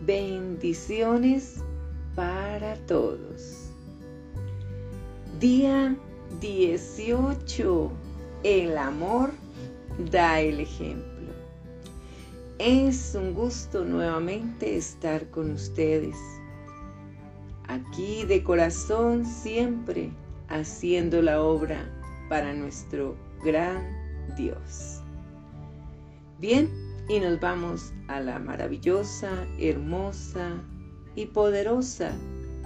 Bendiciones 0.00 1.56
para 2.14 2.74
todos. 2.86 3.68
Día 5.38 5.94
18. 6.40 7.92
El 8.44 8.78
amor 8.78 9.32
da 10.10 10.40
el 10.40 10.60
ejemplo. 10.60 11.34
Es 12.58 13.14
un 13.14 13.34
gusto 13.34 13.84
nuevamente 13.84 14.74
estar 14.74 15.28
con 15.28 15.50
ustedes. 15.50 16.16
Aquí 17.68 18.24
de 18.24 18.42
corazón 18.42 19.26
siempre 19.26 20.12
haciendo 20.48 21.20
la 21.20 21.42
obra 21.42 21.90
para 22.30 22.54
nuestro 22.54 23.16
gran 23.44 23.86
Dios. 24.34 25.02
Bien, 26.38 26.83
y 27.08 27.20
nos 27.20 27.38
vamos 27.38 27.92
a 28.08 28.20
la 28.20 28.38
maravillosa, 28.38 29.46
hermosa 29.58 30.62
y 31.14 31.26
poderosa 31.26 32.12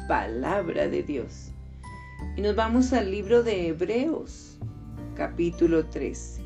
palabra 0.06 0.88
de 0.88 1.02
Dios. 1.02 1.50
Y 2.36 2.42
nos 2.42 2.54
vamos 2.54 2.92
al 2.92 3.10
libro 3.10 3.42
de 3.42 3.68
Hebreos, 3.68 4.58
capítulo 5.16 5.86
13. 5.86 6.42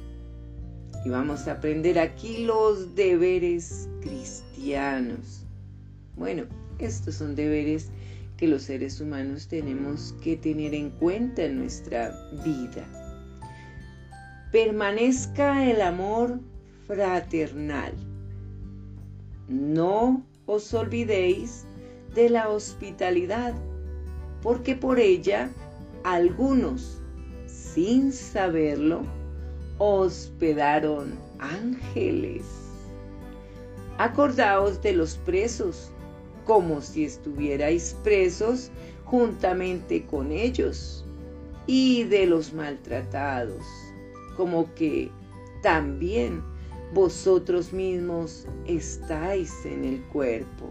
Y 1.04 1.08
vamos 1.10 1.46
a 1.46 1.52
aprender 1.52 1.98
aquí 1.98 2.44
los 2.44 2.94
deberes 2.94 3.88
cristianos. 4.00 5.44
Bueno, 6.16 6.44
estos 6.78 7.16
son 7.16 7.34
deberes 7.34 7.90
que 8.36 8.48
los 8.48 8.62
seres 8.62 9.00
humanos 9.00 9.48
tenemos 9.48 10.14
que 10.22 10.36
tener 10.36 10.74
en 10.74 10.90
cuenta 10.90 11.44
en 11.44 11.58
nuestra 11.58 12.10
vida. 12.44 12.86
Permanezca 14.50 15.70
el 15.70 15.80
amor 15.80 16.40
fraternal. 16.92 17.94
No 19.48 20.22
os 20.46 20.74
olvidéis 20.74 21.64
de 22.14 22.28
la 22.28 22.50
hospitalidad, 22.50 23.54
porque 24.42 24.76
por 24.76 24.98
ella 24.98 25.50
algunos, 26.04 27.00
sin 27.46 28.12
saberlo, 28.12 29.02
hospedaron 29.78 31.14
ángeles. 31.38 32.44
Acordaos 33.96 34.82
de 34.82 34.92
los 34.92 35.16
presos, 35.16 35.90
como 36.44 36.82
si 36.82 37.04
estuvierais 37.04 37.96
presos 38.02 38.70
juntamente 39.04 40.04
con 40.04 40.30
ellos, 40.30 41.06
y 41.66 42.04
de 42.04 42.26
los 42.26 42.52
maltratados, 42.52 43.64
como 44.36 44.74
que 44.74 45.10
también 45.62 46.51
vosotros 46.92 47.72
mismos 47.72 48.46
estáis 48.66 49.64
en 49.64 49.84
el 49.84 50.02
cuerpo. 50.08 50.70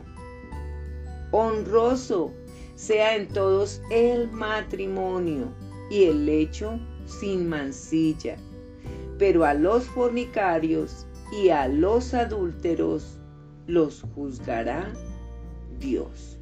Honroso 1.31 2.31
sea 2.75 3.15
en 3.15 3.27
todos 3.27 3.81
el 3.89 4.29
matrimonio 4.29 5.47
y 5.89 6.03
el 6.03 6.25
lecho 6.25 6.79
sin 7.05 7.49
mancilla, 7.49 8.37
pero 9.17 9.45
a 9.45 9.53
los 9.53 9.85
fornicarios 9.85 11.07
y 11.31 11.49
a 11.49 11.67
los 11.67 12.13
adúlteros 12.13 13.17
los 13.65 14.03
juzgará 14.13 14.93
Dios. 15.79 16.37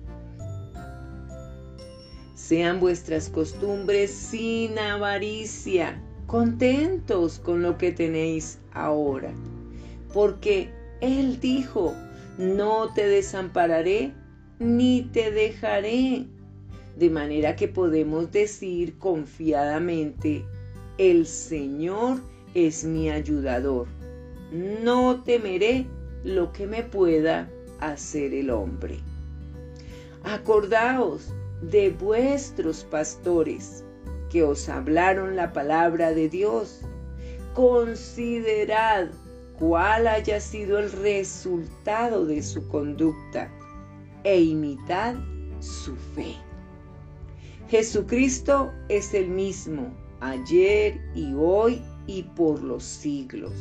Sean 2.36 2.80
vuestras 2.80 3.30
costumbres 3.30 4.12
sin 4.12 4.78
avaricia, 4.78 6.02
contentos 6.26 7.40
con 7.40 7.62
lo 7.62 7.78
que 7.78 7.92
tenéis 7.92 8.60
ahora 8.74 9.32
porque 10.14 10.70
Él 11.02 11.40
dijo, 11.40 11.94
no 12.38 12.94
te 12.94 13.08
desampararé 13.08 14.14
ni 14.60 15.04
te 15.04 15.32
dejaré. 15.32 16.26
De 16.96 17.10
manera 17.10 17.56
que 17.56 17.68
podemos 17.68 18.32
decir 18.32 18.98
confiadamente, 18.98 20.44
el 20.98 21.26
Señor 21.26 22.20
es 22.54 22.84
mi 22.84 23.10
ayudador. 23.10 23.88
No 24.52 25.24
temeré 25.24 25.86
lo 26.24 26.52
que 26.52 26.68
me 26.68 26.84
pueda 26.84 27.50
hacer 27.80 28.34
el 28.34 28.50
hombre. 28.50 29.00
Acordaos 30.24 31.34
de 31.62 31.92
vuestros 31.92 32.84
pastores 32.84 33.86
que 34.30 34.44
os 34.44 34.68
hablaron 34.70 35.36
la 35.36 35.54
palabra 35.54 36.14
de 36.14 36.30
Dios. 36.30 36.82
Considerad 37.54 39.10
cuál 39.60 40.08
haya 40.08 40.40
sido 40.40 40.80
el 40.80 40.90
resultado 40.92 42.26
de 42.26 42.42
su 42.42 42.66
conducta 42.70 43.52
e 44.24 44.40
imitad 44.42 45.16
su 45.60 45.96
fe. 46.16 46.36
Jesucristo 47.68 48.72
es 48.88 49.14
el 49.14 49.28
mismo 49.28 49.94
ayer 50.22 51.00
y 51.14 51.34
hoy 51.38 51.82
y 52.08 52.24
por 52.24 52.64
los 52.64 52.84
siglos. 52.84 53.54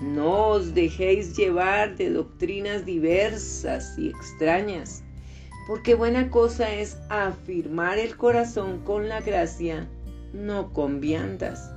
No 0.00 0.48
os 0.48 0.74
dejéis 0.74 1.36
llevar 1.36 1.96
de 1.96 2.10
doctrinas 2.10 2.86
diversas 2.86 3.98
y 3.98 4.08
extrañas, 4.08 5.02
porque 5.66 5.94
buena 5.94 6.30
cosa 6.30 6.72
es 6.72 6.96
afirmar 7.10 7.98
el 7.98 8.16
corazón 8.16 8.78
con 8.84 9.08
la 9.08 9.20
gracia, 9.20 9.88
no 10.32 10.72
con 10.72 11.00
viandas, 11.00 11.70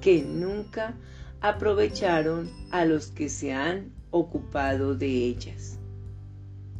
que 0.00 0.22
nunca 0.22 0.94
aprovecharon 1.40 2.50
a 2.70 2.84
los 2.84 3.12
que 3.12 3.28
se 3.28 3.52
han 3.52 3.92
ocupado 4.10 4.94
de 4.94 5.06
ellas. 5.06 5.78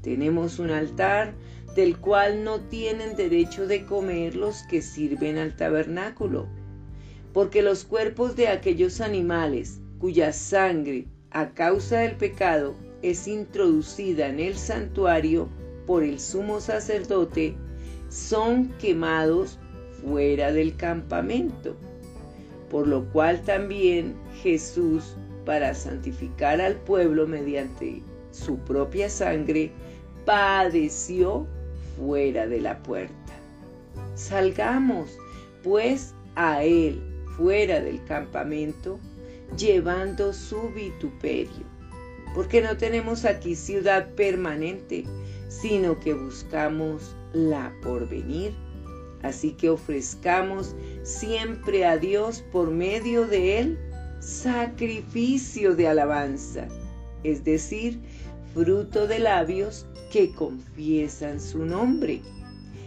Tenemos 0.02 0.58
un 0.58 0.70
altar 0.70 1.34
del 1.76 1.98
cual 1.98 2.42
no 2.42 2.60
tienen 2.60 3.14
derecho 3.14 3.66
de 3.66 3.84
comer 3.84 4.34
los 4.34 4.62
que 4.64 4.82
sirven 4.82 5.38
al 5.38 5.54
tabernáculo, 5.54 6.48
porque 7.32 7.62
los 7.62 7.84
cuerpos 7.84 8.34
de 8.34 8.48
aquellos 8.48 9.00
animales 9.00 9.80
cuya 10.00 10.32
sangre 10.32 11.06
a 11.30 11.50
causa 11.50 12.00
del 12.00 12.16
pecado 12.16 12.74
es 13.02 13.28
introducida 13.28 14.28
en 14.28 14.40
el 14.40 14.56
santuario 14.56 15.48
por 15.86 16.02
el 16.02 16.18
sumo 16.18 16.60
sacerdote, 16.60 17.56
son 18.08 18.70
quemados 18.78 19.58
fuera 20.02 20.52
del 20.52 20.76
campamento 20.76 21.76
por 22.70 22.86
lo 22.86 23.04
cual 23.06 23.42
también 23.42 24.14
Jesús, 24.42 25.16
para 25.44 25.74
santificar 25.74 26.60
al 26.60 26.76
pueblo 26.76 27.26
mediante 27.26 28.02
su 28.30 28.58
propia 28.58 29.08
sangre, 29.08 29.72
padeció 30.24 31.46
fuera 31.96 32.46
de 32.46 32.60
la 32.60 32.82
puerta. 32.82 33.14
Salgamos, 34.14 35.16
pues, 35.62 36.14
a 36.34 36.62
él 36.62 37.00
fuera 37.36 37.80
del 37.80 38.04
campamento, 38.04 38.98
llevando 39.56 40.32
su 40.32 40.68
vituperio, 40.70 41.64
porque 42.34 42.60
no 42.60 42.76
tenemos 42.76 43.24
aquí 43.24 43.54
ciudad 43.54 44.10
permanente, 44.14 45.04
sino 45.48 45.98
que 45.98 46.12
buscamos 46.12 47.16
la 47.32 47.72
porvenir 47.82 48.52
Así 49.22 49.52
que 49.52 49.70
ofrezcamos 49.70 50.76
siempre 51.02 51.84
a 51.84 51.98
Dios 51.98 52.44
por 52.52 52.70
medio 52.70 53.26
de 53.26 53.58
Él 53.58 53.78
sacrificio 54.20 55.74
de 55.74 55.88
alabanza, 55.88 56.68
es 57.24 57.44
decir, 57.44 58.00
fruto 58.54 59.06
de 59.06 59.18
labios 59.18 59.86
que 60.10 60.32
confiesan 60.32 61.40
su 61.40 61.64
nombre. 61.64 62.22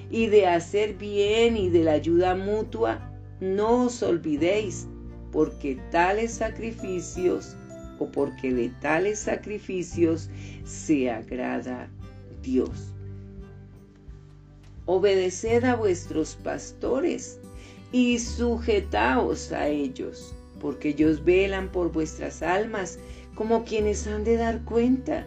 Y 0.09 0.27
de 0.27 0.45
hacer 0.45 0.95
bien 0.95 1.55
y 1.55 1.69
de 1.69 1.83
la 1.83 1.93
ayuda 1.93 2.35
mutua, 2.35 3.11
no 3.39 3.85
os 3.85 4.03
olvidéis, 4.03 4.87
porque 5.31 5.79
tales 5.89 6.33
sacrificios 6.33 7.55
o 7.97 8.11
porque 8.11 8.53
de 8.53 8.69
tales 8.81 9.19
sacrificios 9.19 10.29
se 10.65 11.09
agrada 11.09 11.89
Dios 12.41 12.90
obedeced 14.91 15.63
a 15.63 15.75
vuestros 15.75 16.35
pastores 16.43 17.39
y 17.93 18.19
sujetaos 18.19 19.53
a 19.53 19.69
ellos, 19.69 20.35
porque 20.59 20.89
ellos 20.89 21.23
velan 21.23 21.71
por 21.71 21.93
vuestras 21.93 22.41
almas 22.41 22.99
como 23.33 23.63
quienes 23.63 24.05
han 24.07 24.25
de 24.25 24.35
dar 24.35 24.65
cuenta, 24.65 25.25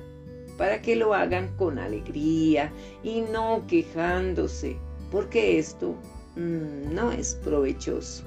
para 0.58 0.82
que 0.82 0.96
lo 0.96 1.14
hagan 1.14 1.56
con 1.56 1.78
alegría 1.78 2.70
y 3.02 3.22
no 3.22 3.64
quejándose, 3.66 4.76
porque 5.10 5.58
esto 5.58 5.94
mm, 6.36 6.94
no 6.94 7.10
es 7.10 7.34
provechoso. 7.36 8.22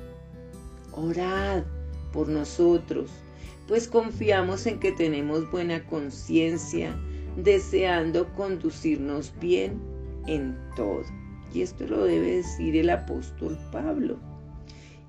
Orad 0.92 1.63
por 2.13 2.30
nosotros, 2.30 3.12
pues 3.68 3.88
confiamos 3.88 4.66
en 4.66 4.80
que 4.80 4.92
tenemos 4.92 5.50
buena 5.51 5.86
conciencia, 5.86 6.98
deseando 7.36 8.28
conducirnos 8.33 9.31
bien 9.40 9.80
en 10.25 10.57
todo. 10.75 11.04
Y 11.53 11.61
esto 11.61 11.85
lo 11.88 12.03
debe 12.03 12.38
decir 12.38 12.75
el 12.75 12.89
apóstol 12.89 13.57
Pablo. 13.71 14.17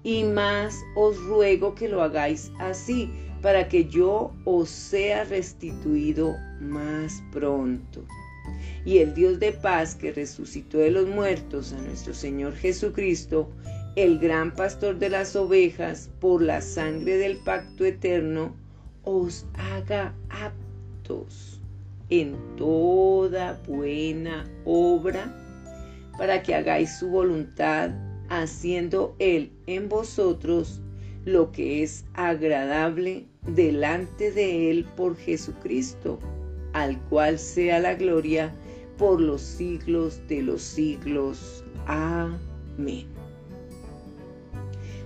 Y 0.03 0.25
más 0.25 0.77
os 0.97 1.19
ruego 1.25 1.75
que 1.75 1.89
lo 1.89 2.03
hagáis 2.03 2.53
así, 2.59 3.11
para 3.43 3.69
que 3.69 3.85
yo 3.85 4.33
os 4.45 4.69
sea 4.69 5.25
restituido 5.25 6.37
más 6.61 7.23
pronto. 7.33 8.05
Y 8.85 8.99
el 8.99 9.15
Dios 9.15 9.39
de 9.39 9.53
paz 9.53 9.95
que 9.95 10.13
resucitó 10.13 10.79
de 10.79 10.91
los 10.91 11.07
muertos 11.07 11.73
a 11.73 11.83
nuestro 11.83 12.15
Señor 12.15 12.55
Jesucristo, 12.55 13.51
el 13.97 14.19
gran 14.19 14.55
pastor 14.55 14.99
de 14.99 15.11
las 15.11 15.37
ovejas, 15.37 16.11
por 16.21 16.43
la 16.43 16.61
sangre 16.61 17.17
del 17.19 17.39
pacto 17.39 17.85
eterno, 17.85 18.55
os 19.05 19.47
haga 19.55 20.15
aptos 20.31 21.61
en 22.11 22.37
toda 22.57 23.61
buena 23.67 24.49
obra 24.65 25.48
para 26.19 26.43
que 26.43 26.55
hagáis 26.55 26.99
su 26.99 27.09
voluntad, 27.09 27.93
haciendo 28.29 29.15
Él 29.19 29.53
en 29.67 29.89
vosotros 29.89 30.83
lo 31.25 31.53
que 31.53 31.83
es 31.83 32.05
agradable 32.15 33.27
delante 33.47 34.33
de 34.33 34.71
Él 34.71 34.85
por 34.97 35.17
Jesucristo, 35.17 36.19
al 36.73 37.01
cual 37.05 37.39
sea 37.39 37.79
la 37.79 37.95
gloria 37.95 38.53
por 38.99 39.21
los 39.21 39.41
siglos 39.41 40.21
de 40.29 40.43
los 40.43 40.61
siglos. 40.61 41.65
Amén. 41.87 43.07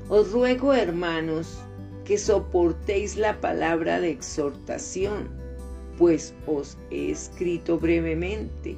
Os 0.09 0.33
ruego, 0.33 0.73
hermanos, 0.73 1.59
que 2.05 2.19
soportéis 2.19 3.17
la 3.17 3.41
palabra 3.41 4.01
de 4.01 4.11
exhortación, 4.11 5.29
pues 5.99 6.35
os 6.47 6.77
he 6.91 7.11
escrito 7.11 7.79
brevemente. 7.79 8.77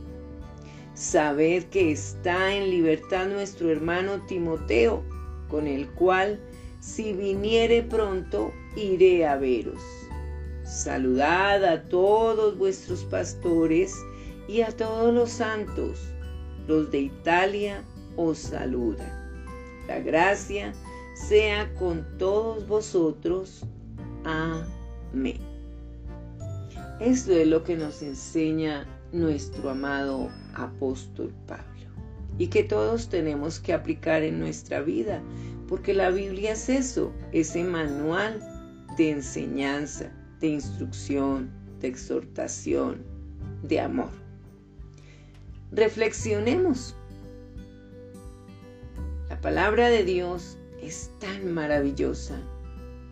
Sabed 0.94 1.64
que 1.64 1.90
está 1.90 2.54
en 2.54 2.70
libertad 2.70 3.26
nuestro 3.26 3.70
hermano 3.70 4.24
Timoteo, 4.26 5.02
con 5.48 5.66
el 5.66 5.88
cual 5.90 6.38
si 6.78 7.12
viniere 7.12 7.82
pronto, 7.82 8.52
iré 8.76 9.26
a 9.26 9.36
veros. 9.36 9.82
Saludad 10.62 11.64
a 11.64 11.82
todos 11.82 12.56
vuestros 12.56 13.02
pastores 13.04 13.94
y 14.46 14.60
a 14.60 14.70
todos 14.70 15.12
los 15.12 15.30
santos. 15.30 15.98
Los 16.68 16.90
de 16.92 17.00
Italia 17.00 17.82
os 18.16 18.38
saludan. 18.38 19.10
La 19.88 19.98
gracia 19.98 20.72
sea 21.14 21.74
con 21.74 22.06
todos 22.18 22.68
vosotros. 22.68 23.64
Amén. 24.24 25.38
Esto 27.00 27.32
es 27.32 27.48
lo 27.48 27.64
que 27.64 27.76
nos 27.76 28.00
enseña 28.02 28.86
nuestro 29.10 29.70
amado 29.70 30.30
apóstol 30.54 31.32
Pablo 31.46 31.64
y 32.38 32.48
que 32.48 32.64
todos 32.64 33.08
tenemos 33.08 33.60
que 33.60 33.72
aplicar 33.72 34.22
en 34.22 34.40
nuestra 34.40 34.80
vida 34.80 35.22
porque 35.68 35.94
la 35.94 36.10
Biblia 36.10 36.52
es 36.52 36.68
eso, 36.68 37.12
ese 37.32 37.64
manual 37.64 38.40
de 38.96 39.10
enseñanza, 39.10 40.10
de 40.40 40.48
instrucción, 40.48 41.50
de 41.80 41.88
exhortación, 41.88 43.02
de 43.62 43.80
amor. 43.80 44.10
Reflexionemos. 45.72 46.94
La 49.28 49.40
palabra 49.40 49.88
de 49.88 50.04
Dios 50.04 50.58
es 50.80 51.10
tan 51.18 51.52
maravillosa 51.52 52.38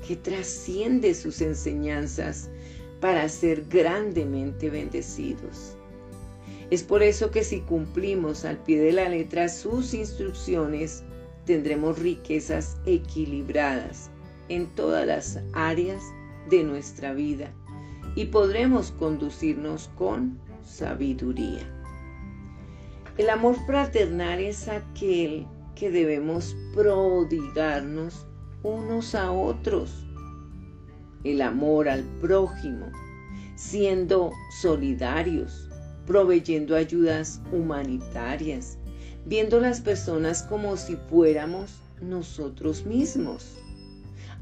que 0.06 0.16
trasciende 0.16 1.14
sus 1.14 1.40
enseñanzas 1.40 2.50
para 3.00 3.28
ser 3.28 3.64
grandemente 3.68 4.70
bendecidos. 4.70 5.76
Es 6.72 6.82
por 6.82 7.02
eso 7.02 7.30
que 7.30 7.44
si 7.44 7.60
cumplimos 7.60 8.46
al 8.46 8.56
pie 8.56 8.80
de 8.80 8.92
la 8.92 9.06
letra 9.06 9.50
sus 9.50 9.92
instrucciones, 9.92 11.04
tendremos 11.44 11.98
riquezas 11.98 12.78
equilibradas 12.86 14.08
en 14.48 14.69
todas 14.69 15.06
las 15.06 15.38
áreas 15.52 16.02
de 16.48 16.64
nuestra 16.64 17.12
vida 17.12 17.52
y 18.14 18.24
podremos 18.24 18.90
conducirnos 18.92 19.90
con 19.96 20.38
sabiduría. 20.64 21.60
El 23.18 23.28
amor 23.28 23.56
fraternal 23.66 24.40
es 24.40 24.66
aquel 24.66 25.46
que 25.75 25.90
debemos 25.90 26.56
prodigarnos 26.75 28.26
unos 28.62 29.14
a 29.14 29.30
otros. 29.30 30.06
El 31.22 31.42
amor 31.42 31.90
al 31.90 32.02
prójimo, 32.22 32.90
siendo 33.56 34.30
solidarios, 34.62 35.68
proveyendo 36.06 36.76
ayudas 36.76 37.40
humanitarias, 37.52 38.78
viendo 39.25 39.60
las 39.60 39.81
personas 39.81 40.43
como 40.43 40.76
si 40.76 40.96
fuéramos 41.08 41.70
nosotros 42.00 42.84
mismos, 42.84 43.58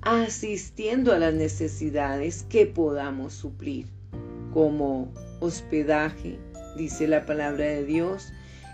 asistiendo 0.03 1.13
a 1.13 1.19
las 1.19 1.35
necesidades 1.35 2.45
que 2.49 2.67
podamos 2.67 3.35
suplir, 3.35 3.87
como 4.53 5.13
hospedaje, 5.41 6.39
dice 6.77 7.07
la 7.07 7.27
palabra 7.27 7.67
de 7.67 7.85
Dios, 7.85 8.33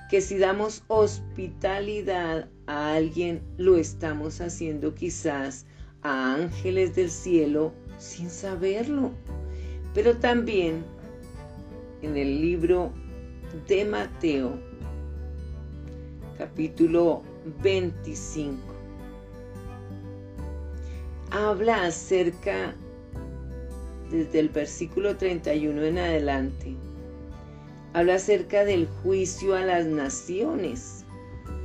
que 0.09 0.21
si 0.21 0.39
damos 0.39 0.85
hospitalidad 0.87 2.49
a 2.67 2.95
alguien, 2.95 3.43
lo 3.57 3.77
estamos 3.77 4.41
haciendo 4.41 4.95
quizás 4.95 5.67
a 6.03 6.35
ángeles 6.35 6.95
del 6.95 7.11
cielo 7.11 7.73
sin 7.99 8.31
saberlo. 8.31 9.11
Pero 9.95 10.19
también 10.19 10.85
en 12.03 12.17
el 12.17 12.41
libro 12.41 12.93
de 13.69 13.85
Mateo 13.85 14.59
capítulo 16.37 17.23
25. 17.63 18.61
Habla 21.31 21.87
acerca, 21.87 22.75
desde 24.11 24.41
el 24.41 24.49
versículo 24.51 25.17
31 25.17 25.83
en 25.83 25.99
adelante, 25.99 26.75
habla 27.95 28.17
acerca 28.17 28.65
del 28.65 28.87
juicio 29.03 29.55
a 29.55 29.63
las 29.63 29.87
naciones. 29.87 31.05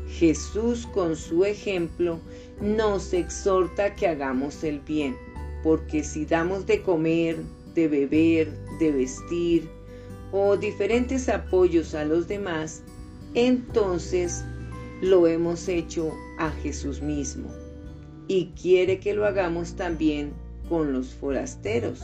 Jesús 0.08 0.88
con 0.94 1.16
su 1.16 1.46
ejemplo 1.46 2.20
nos 2.62 3.14
exhorta 3.14 3.96
que 3.96 4.08
hagamos 4.08 4.64
el 4.64 4.80
bien, 4.80 5.16
porque 5.64 6.04
si 6.04 6.26
damos 6.26 6.66
de 6.66 6.82
comer, 6.82 7.38
de 7.76 7.88
beber, 7.88 8.52
de 8.80 8.92
vestir 8.92 9.81
o 10.32 10.58
diferentes 10.58 11.30
apoyos 11.30 11.94
a 11.94 12.06
los 12.06 12.28
demás, 12.28 12.84
entonces 13.34 14.44
lo 15.02 15.28
hemos 15.28 15.68
hecho 15.68 16.12
a 16.38 16.52
Jesús 16.52 17.02
mismo 17.02 17.50
y 18.28 18.52
quiere 18.60 19.00
que 19.00 19.14
lo 19.14 19.26
hagamos 19.26 19.76
también 19.76 20.34
con 20.70 20.94
los 20.94 21.14
forasteros. 21.14 22.02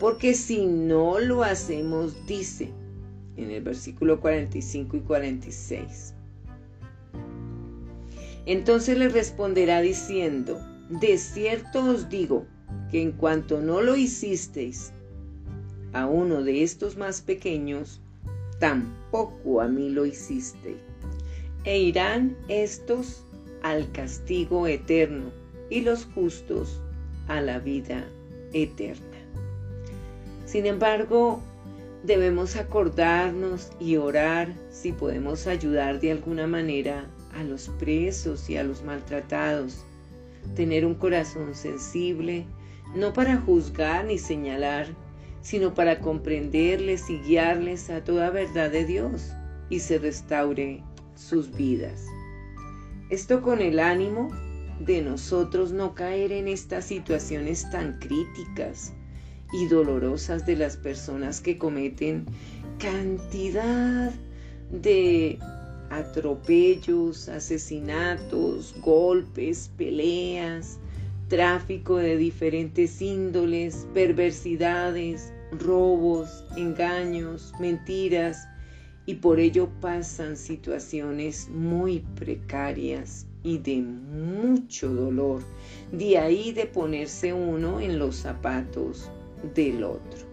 Porque 0.00 0.34
si 0.34 0.66
no 0.66 1.18
lo 1.18 1.42
hacemos, 1.42 2.26
dice 2.26 2.72
en 3.36 3.50
el 3.50 3.62
versículo 3.62 4.20
45 4.20 4.96
y 4.96 5.00
46. 5.00 6.14
Entonces 8.46 8.98
le 8.98 9.08
responderá 9.08 9.80
diciendo, 9.80 10.60
de 10.88 11.16
cierto 11.18 11.84
os 11.84 12.08
digo 12.08 12.46
que 12.90 13.00
en 13.00 13.12
cuanto 13.12 13.60
no 13.60 13.80
lo 13.80 13.96
hicisteis 13.96 14.92
a 15.92 16.06
uno 16.06 16.42
de 16.42 16.62
estos 16.62 16.96
más 16.96 17.20
pequeños, 17.20 18.00
tampoco 18.58 19.60
a 19.60 19.68
mí 19.68 19.90
lo 19.90 20.06
hicisteis 20.06 20.78
e 21.64 21.78
irán 21.78 22.36
estos 22.48 23.24
al 23.62 23.90
castigo 23.92 24.66
eterno 24.66 25.30
y 25.70 25.82
los 25.82 26.04
justos 26.06 26.80
a 27.28 27.40
la 27.40 27.58
vida 27.58 28.04
eterna. 28.52 29.18
Sin 30.44 30.66
embargo, 30.66 31.40
debemos 32.02 32.56
acordarnos 32.56 33.70
y 33.78 33.96
orar 33.96 34.52
si 34.70 34.92
podemos 34.92 35.46
ayudar 35.46 36.00
de 36.00 36.12
alguna 36.12 36.46
manera 36.46 37.06
a 37.34 37.44
los 37.44 37.68
presos 37.78 38.50
y 38.50 38.56
a 38.56 38.64
los 38.64 38.82
maltratados, 38.82 39.84
tener 40.56 40.84
un 40.84 40.94
corazón 40.94 41.54
sensible, 41.54 42.44
no 42.94 43.12
para 43.12 43.38
juzgar 43.38 44.04
ni 44.04 44.18
señalar, 44.18 44.88
sino 45.42 45.74
para 45.74 45.98
comprenderles 45.98 47.10
y 47.10 47.18
guiarles 47.18 47.90
a 47.90 48.02
toda 48.02 48.30
verdad 48.30 48.70
de 48.70 48.84
Dios 48.84 49.32
y 49.68 49.80
se 49.80 49.98
restaure 49.98 50.82
sus 51.14 51.54
vidas. 51.54 52.06
Esto 53.10 53.42
con 53.42 53.60
el 53.60 53.78
ánimo 53.78 54.30
de 54.80 55.02
nosotros 55.02 55.72
no 55.72 55.94
caer 55.94 56.32
en 56.32 56.48
estas 56.48 56.86
situaciones 56.86 57.68
tan 57.70 57.98
críticas 57.98 58.94
y 59.52 59.66
dolorosas 59.66 60.46
de 60.46 60.56
las 60.56 60.76
personas 60.76 61.40
que 61.40 61.58
cometen 61.58 62.24
cantidad 62.78 64.12
de 64.70 65.38
atropellos, 65.90 67.28
asesinatos, 67.28 68.74
golpes, 68.80 69.70
peleas, 69.76 70.78
tráfico 71.32 71.96
de 71.96 72.18
diferentes 72.18 73.00
índoles, 73.00 73.88
perversidades, 73.94 75.32
robos, 75.50 76.44
engaños, 76.58 77.54
mentiras, 77.58 78.46
y 79.06 79.14
por 79.14 79.40
ello 79.40 79.70
pasan 79.80 80.36
situaciones 80.36 81.48
muy 81.48 82.00
precarias 82.16 83.26
y 83.42 83.56
de 83.56 83.80
mucho 83.80 84.92
dolor, 84.92 85.42
de 85.90 86.18
ahí 86.18 86.52
de 86.52 86.66
ponerse 86.66 87.32
uno 87.32 87.80
en 87.80 87.98
los 87.98 88.16
zapatos 88.16 89.10
del 89.54 89.84
otro. 89.84 90.26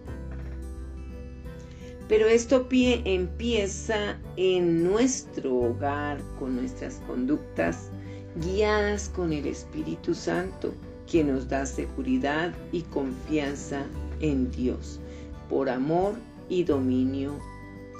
Pero 2.08 2.26
esto 2.26 2.68
empieza 2.70 4.18
en 4.36 4.84
nuestro 4.84 5.56
hogar, 5.56 6.20
con 6.38 6.56
nuestras 6.56 6.96
conductas 7.06 7.90
guiadas 8.36 9.08
con 9.08 9.32
el 9.32 9.46
Espíritu 9.46 10.14
Santo, 10.14 10.74
que 11.10 11.24
nos 11.24 11.48
da 11.48 11.66
seguridad 11.66 12.54
y 12.70 12.82
confianza 12.82 13.84
en 14.20 14.50
Dios, 14.50 15.00
por 15.48 15.68
amor 15.68 16.14
y 16.48 16.64
dominio 16.64 17.38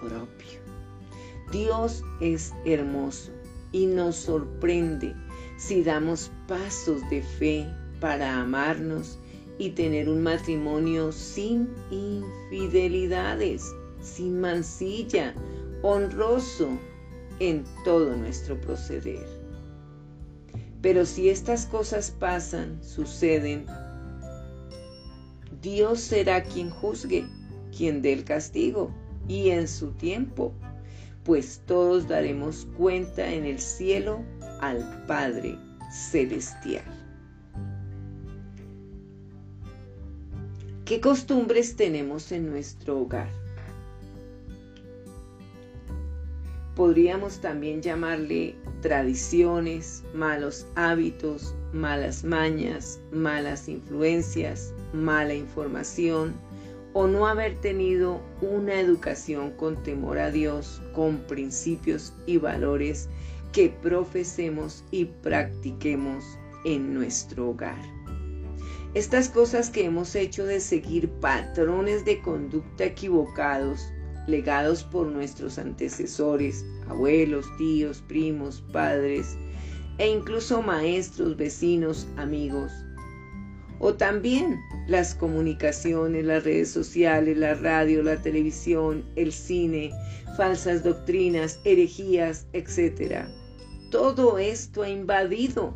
propio. 0.00 0.60
Dios 1.50 2.04
es 2.20 2.52
hermoso 2.64 3.32
y 3.72 3.86
nos 3.86 4.14
sorprende 4.16 5.14
si 5.58 5.82
damos 5.82 6.30
pasos 6.46 7.02
de 7.10 7.22
fe 7.22 7.66
para 8.00 8.40
amarnos 8.40 9.18
y 9.58 9.70
tener 9.70 10.08
un 10.08 10.22
matrimonio 10.22 11.10
sin 11.10 11.68
infidelidades, 11.90 13.64
sin 14.00 14.40
mancilla, 14.40 15.34
honroso 15.82 16.78
en 17.40 17.64
todo 17.84 18.16
nuestro 18.16 18.58
proceder. 18.60 19.39
Pero 20.82 21.04
si 21.04 21.28
estas 21.28 21.66
cosas 21.66 22.10
pasan, 22.10 22.82
suceden, 22.82 23.66
Dios 25.60 26.00
será 26.00 26.42
quien 26.42 26.70
juzgue, 26.70 27.26
quien 27.76 28.00
dé 28.00 28.14
el 28.14 28.24
castigo, 28.24 28.90
y 29.28 29.50
en 29.50 29.68
su 29.68 29.92
tiempo, 29.92 30.54
pues 31.24 31.62
todos 31.66 32.08
daremos 32.08 32.66
cuenta 32.76 33.30
en 33.30 33.44
el 33.44 33.60
cielo 33.60 34.24
al 34.60 35.04
Padre 35.06 35.58
Celestial. 35.92 36.84
¿Qué 40.86 41.00
costumbres 41.00 41.76
tenemos 41.76 42.32
en 42.32 42.50
nuestro 42.50 42.98
hogar? 42.98 43.28
Podríamos 46.74 47.40
también 47.40 47.82
llamarle 47.82 48.56
tradiciones, 48.80 50.02
malos 50.14 50.66
hábitos, 50.74 51.54
malas 51.72 52.24
mañas, 52.24 53.00
malas 53.12 53.68
influencias, 53.68 54.72
mala 54.92 55.34
información 55.34 56.34
o 56.92 57.06
no 57.06 57.26
haber 57.26 57.60
tenido 57.60 58.20
una 58.40 58.80
educación 58.80 59.52
con 59.52 59.80
temor 59.82 60.18
a 60.18 60.30
Dios, 60.30 60.82
con 60.92 61.18
principios 61.18 62.12
y 62.26 62.38
valores 62.38 63.08
que 63.52 63.68
profesemos 63.68 64.84
y 64.90 65.04
practiquemos 65.04 66.24
en 66.64 66.94
nuestro 66.94 67.50
hogar. 67.50 67.80
Estas 68.92 69.28
cosas 69.28 69.70
que 69.70 69.84
hemos 69.84 70.16
hecho 70.16 70.44
de 70.44 70.58
seguir 70.58 71.08
patrones 71.20 72.04
de 72.04 72.20
conducta 72.20 72.84
equivocados, 72.84 73.88
legados 74.30 74.84
por 74.84 75.06
nuestros 75.06 75.58
antecesores, 75.58 76.64
abuelos, 76.88 77.46
tíos, 77.58 78.02
primos, 78.06 78.62
padres 78.72 79.36
e 79.98 80.08
incluso 80.08 80.62
maestros, 80.62 81.36
vecinos, 81.36 82.06
amigos. 82.16 82.72
O 83.80 83.94
también 83.94 84.60
las 84.86 85.14
comunicaciones, 85.14 86.24
las 86.24 86.44
redes 86.44 86.70
sociales, 86.70 87.36
la 87.36 87.54
radio, 87.54 88.02
la 88.02 88.16
televisión, 88.16 89.04
el 89.16 89.32
cine, 89.32 89.90
falsas 90.36 90.84
doctrinas, 90.84 91.60
herejías, 91.64 92.46
etc. 92.52 93.24
Todo 93.90 94.38
esto 94.38 94.82
ha 94.82 94.88
invadido 94.88 95.74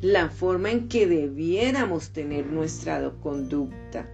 la 0.00 0.28
forma 0.28 0.70
en 0.70 0.88
que 0.88 1.06
debiéramos 1.06 2.10
tener 2.10 2.46
nuestra 2.46 3.10
conducta. 3.22 4.08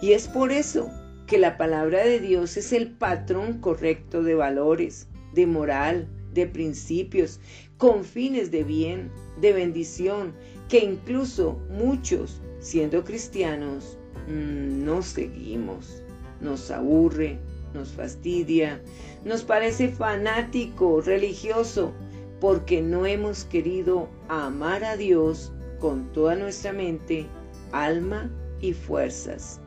Y 0.00 0.12
es 0.12 0.28
por 0.28 0.50
eso 0.50 0.90
que 1.30 1.38
la 1.38 1.56
palabra 1.56 2.04
de 2.04 2.18
Dios 2.18 2.56
es 2.56 2.72
el 2.72 2.90
patrón 2.90 3.60
correcto 3.60 4.24
de 4.24 4.34
valores, 4.34 5.06
de 5.32 5.46
moral, 5.46 6.08
de 6.34 6.48
principios, 6.48 7.38
con 7.78 8.02
fines 8.02 8.50
de 8.50 8.64
bien, 8.64 9.12
de 9.40 9.52
bendición, 9.52 10.34
que 10.68 10.80
incluso 10.80 11.60
muchos, 11.70 12.40
siendo 12.58 13.04
cristianos, 13.04 13.96
mm, 14.26 14.84
no 14.84 15.02
seguimos. 15.02 16.02
Nos 16.40 16.68
aburre, 16.72 17.38
nos 17.74 17.90
fastidia, 17.90 18.82
nos 19.24 19.44
parece 19.44 19.88
fanático, 19.88 21.00
religioso, 21.00 21.92
porque 22.40 22.82
no 22.82 23.06
hemos 23.06 23.44
querido 23.44 24.08
amar 24.28 24.82
a 24.82 24.96
Dios 24.96 25.52
con 25.78 26.10
toda 26.12 26.34
nuestra 26.34 26.72
mente, 26.72 27.28
alma 27.70 28.28
y 28.60 28.72
fuerzas. 28.72 29.60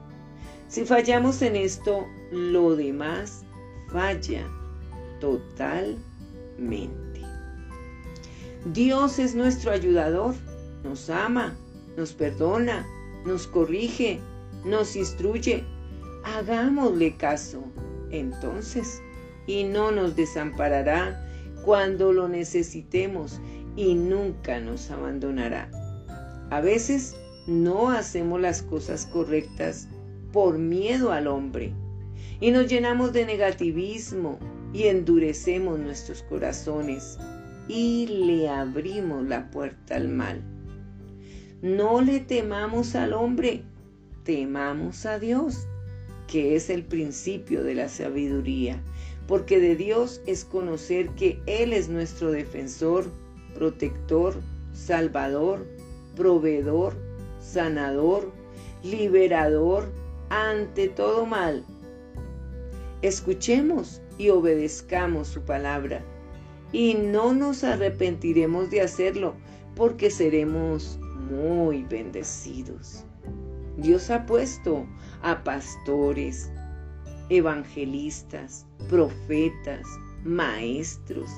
Si 0.73 0.85
fallamos 0.85 1.43
en 1.43 1.55
esto, 1.55 2.07
lo 2.31 2.75
demás 2.75 3.43
falla 3.91 4.49
totalmente. 5.19 7.21
Dios 8.73 9.19
es 9.19 9.35
nuestro 9.35 9.69
ayudador, 9.69 10.33
nos 10.83 11.11
ama, 11.11 11.55
nos 11.95 12.13
perdona, 12.13 12.87
nos 13.23 13.45
corrige, 13.45 14.19
nos 14.65 14.95
instruye. 14.95 15.63
Hagámosle 16.23 17.17
caso, 17.17 17.63
entonces, 18.09 18.99
y 19.45 19.65
no 19.65 19.91
nos 19.91 20.15
desamparará 20.15 21.23
cuando 21.63 22.11
lo 22.11 22.27
necesitemos 22.27 23.39
y 23.75 23.93
nunca 23.93 24.59
nos 24.59 24.89
abandonará. 24.89 25.69
A 26.49 26.61
veces 26.61 27.15
no 27.45 27.91
hacemos 27.91 28.41
las 28.41 28.63
cosas 28.63 29.05
correctas 29.05 29.87
por 30.33 30.57
miedo 30.57 31.13
al 31.13 31.27
hombre 31.27 31.71
y 32.41 32.51
nos 32.51 32.67
llenamos 32.67 33.13
de 33.13 33.25
negativismo 33.25 34.37
y 34.73 34.83
endurecemos 34.83 35.79
nuestros 35.79 36.21
corazones 36.23 37.17
y 37.69 38.07
le 38.07 38.49
abrimos 38.49 39.25
la 39.25 39.49
puerta 39.49 39.95
al 39.95 40.09
mal. 40.09 40.41
No 41.61 42.01
le 42.01 42.19
temamos 42.19 42.95
al 42.95 43.13
hombre, 43.13 43.63
temamos 44.25 45.05
a 45.05 45.17
Dios, 45.17 45.65
que 46.27 46.57
es 46.57 46.69
el 46.69 46.83
principio 46.83 47.63
de 47.63 47.75
la 47.75 47.87
sabiduría 47.87 48.81
porque 49.27 49.59
de 49.59 49.75
Dios 49.75 50.21
es 50.25 50.43
conocer 50.43 51.09
que 51.11 51.39
Él 51.45 51.73
es 51.73 51.89
nuestro 51.89 52.31
defensor, 52.31 53.05
protector, 53.55 54.35
salvador, 54.73 55.65
proveedor, 56.15 56.95
sanador, 57.39 58.31
liberador 58.83 59.91
ante 60.33 60.87
todo 60.87 61.27
mal. 61.27 61.63
Escuchemos 63.03 64.01
y 64.17 64.29
obedezcamos 64.29 65.27
su 65.27 65.41
palabra 65.41 66.03
y 66.71 66.95
no 66.95 67.33
nos 67.33 67.63
arrepentiremos 67.63 68.71
de 68.71 68.81
hacerlo 68.81 69.35
porque 69.75 70.09
seremos 70.09 70.99
muy 71.29 71.83
bendecidos. 71.83 73.03
Dios 73.77 74.09
ha 74.09 74.25
puesto 74.25 74.87
a 75.21 75.43
pastores, 75.43 76.51
evangelistas, 77.29 78.65
profetas, 78.89 79.85
maestros 80.23 81.29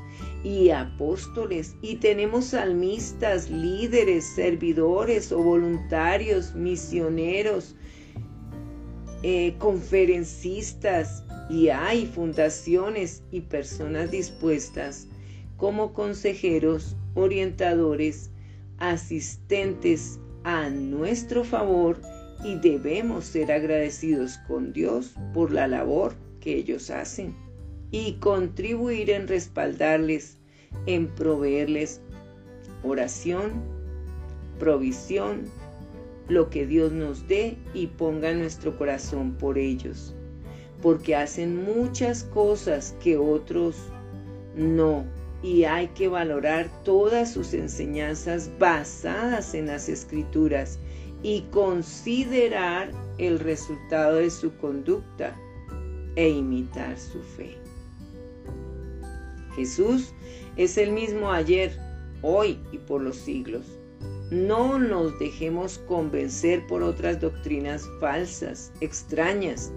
y 0.43 0.69
apóstoles 0.69 1.75
y 1.81 1.95
tenemos 1.95 2.45
salmistas, 2.45 3.49
líderes, 3.49 4.23
servidores 4.23 5.33
o 5.33 5.39
voluntarios, 5.39 6.55
misioneros, 6.55 7.75
eh, 9.27 9.55
conferencistas 9.57 11.23
y 11.49 11.69
hay 11.69 12.05
fundaciones 12.05 13.23
y 13.31 13.41
personas 13.41 14.11
dispuestas 14.11 15.07
como 15.57 15.93
consejeros, 15.93 16.95
orientadores, 17.15 18.29
asistentes 18.77 20.19
a 20.43 20.69
nuestro 20.69 21.43
favor 21.43 21.99
y 22.43 22.53
debemos 22.59 23.25
ser 23.25 23.51
agradecidos 23.51 24.37
con 24.47 24.71
Dios 24.73 25.15
por 25.33 25.51
la 25.51 25.67
labor 25.67 26.13
que 26.39 26.57
ellos 26.57 26.91
hacen 26.91 27.35
y 27.89 28.19
contribuir 28.19 29.09
en 29.09 29.27
respaldarles, 29.27 30.37
en 30.85 31.07
proveerles 31.07 31.99
oración, 32.83 33.53
provisión, 34.59 35.49
lo 36.27 36.49
que 36.49 36.65
Dios 36.65 36.91
nos 36.91 37.27
dé 37.27 37.57
y 37.73 37.87
ponga 37.87 38.33
nuestro 38.33 38.77
corazón 38.77 39.33
por 39.33 39.57
ellos, 39.57 40.15
porque 40.81 41.15
hacen 41.15 41.63
muchas 41.63 42.23
cosas 42.23 42.95
que 43.01 43.17
otros 43.17 43.75
no, 44.55 45.05
y 45.43 45.65
hay 45.65 45.89
que 45.89 46.07
valorar 46.07 46.69
todas 46.83 47.31
sus 47.31 47.53
enseñanzas 47.53 48.49
basadas 48.57 49.53
en 49.53 49.67
las 49.67 49.89
escrituras 49.89 50.79
y 51.21 51.41
considerar 51.51 52.91
el 53.17 53.39
resultado 53.39 54.15
de 54.17 54.29
su 54.29 54.55
conducta 54.57 55.35
e 56.15 56.29
imitar 56.29 56.97
su 56.97 57.21
fe. 57.21 57.57
Jesús 59.55 60.13
es 60.57 60.77
el 60.77 60.91
mismo 60.91 61.31
ayer, 61.31 61.77
hoy 62.21 62.59
y 62.71 62.77
por 62.77 63.01
los 63.01 63.15
siglos. 63.15 63.65
No 64.31 64.79
nos 64.79 65.19
dejemos 65.19 65.77
convencer 65.87 66.65
por 66.65 66.81
otras 66.81 67.21
doctrinas 67.21 67.87
falsas, 67.99 68.71
extrañas, 68.81 69.71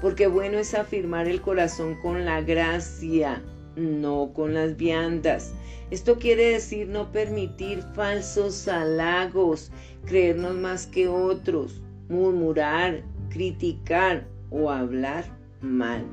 porque 0.00 0.28
bueno 0.28 0.58
es 0.58 0.74
afirmar 0.74 1.26
el 1.26 1.40
corazón 1.40 1.96
con 2.00 2.24
la 2.24 2.40
gracia, 2.40 3.42
no 3.74 4.32
con 4.34 4.54
las 4.54 4.76
viandas. 4.76 5.52
Esto 5.90 6.18
quiere 6.18 6.50
decir 6.52 6.86
no 6.86 7.10
permitir 7.10 7.82
falsos 7.94 8.68
halagos, 8.68 9.72
creernos 10.04 10.54
más 10.54 10.86
que 10.86 11.08
otros, 11.08 11.82
murmurar, 12.08 13.02
criticar 13.30 14.28
o 14.50 14.70
hablar 14.70 15.24
mal. 15.60 16.04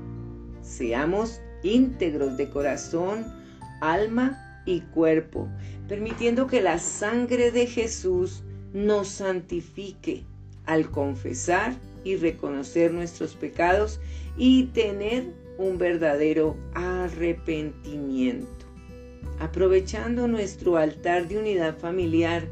Seamos 0.62 1.40
íntegros 1.62 2.36
de 2.38 2.50
corazón, 2.50 3.26
alma 3.82 4.45
y 4.66 4.82
cuerpo, 4.82 5.48
permitiendo 5.88 6.48
que 6.48 6.62
la 6.62 6.80
sangre 6.80 7.52
de 7.52 7.68
Jesús 7.68 8.44
nos 8.74 9.08
santifique 9.08 10.24
al 10.66 10.90
confesar 10.90 11.74
y 12.04 12.16
reconocer 12.18 12.92
nuestros 12.92 13.36
pecados 13.36 14.00
y 14.38 14.66
tener 14.66 15.26
un 15.58 15.78
verdadero 15.78 16.58
arrepentimiento. 16.74 18.48
Aprovechando 19.40 20.28
nuestro 20.28 20.78
altar 20.78 21.28
de 21.28 21.38
unidad 21.38 21.78
familiar, 21.78 22.44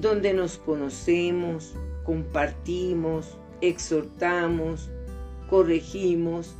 donde 0.00 0.32
nos 0.32 0.58
conocemos, 0.58 1.74
compartimos, 2.04 3.36
exhortamos, 3.60 4.90
corregimos 5.48 6.54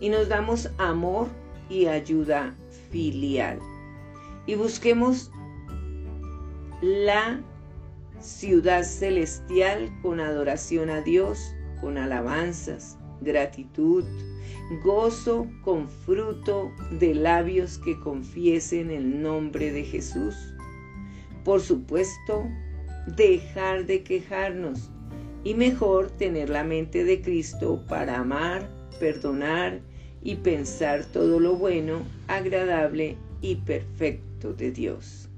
y 0.00 0.10
nos 0.10 0.28
damos 0.28 0.70
amor 0.78 1.28
y 1.68 1.86
ayuda 1.86 2.54
filial 2.90 3.58
y 4.46 4.54
busquemos 4.54 5.30
la 6.80 7.40
ciudad 8.20 8.84
celestial 8.84 9.92
con 10.02 10.20
adoración 10.20 10.90
a 10.90 11.00
Dios, 11.02 11.54
con 11.80 11.98
alabanzas, 11.98 12.96
gratitud, 13.20 14.04
gozo 14.84 15.46
con 15.62 15.88
fruto 15.88 16.72
de 16.98 17.14
labios 17.14 17.78
que 17.78 17.98
confiesen 18.00 18.90
el 18.90 19.22
nombre 19.22 19.72
de 19.72 19.84
Jesús. 19.84 20.34
Por 21.44 21.60
supuesto, 21.60 22.44
dejar 23.16 23.86
de 23.86 24.02
quejarnos 24.02 24.90
y 25.44 25.54
mejor 25.54 26.10
tener 26.10 26.50
la 26.50 26.64
mente 26.64 27.04
de 27.04 27.20
Cristo 27.22 27.84
para 27.88 28.18
amar, 28.18 28.68
perdonar 28.98 29.80
y 30.22 30.36
pensar 30.36 31.04
todo 31.04 31.38
lo 31.38 31.54
bueno, 31.54 32.00
agradable 32.26 33.16
y 33.40 33.56
perfecto 33.56 34.26
de 34.52 34.70
Dios. 34.72 35.28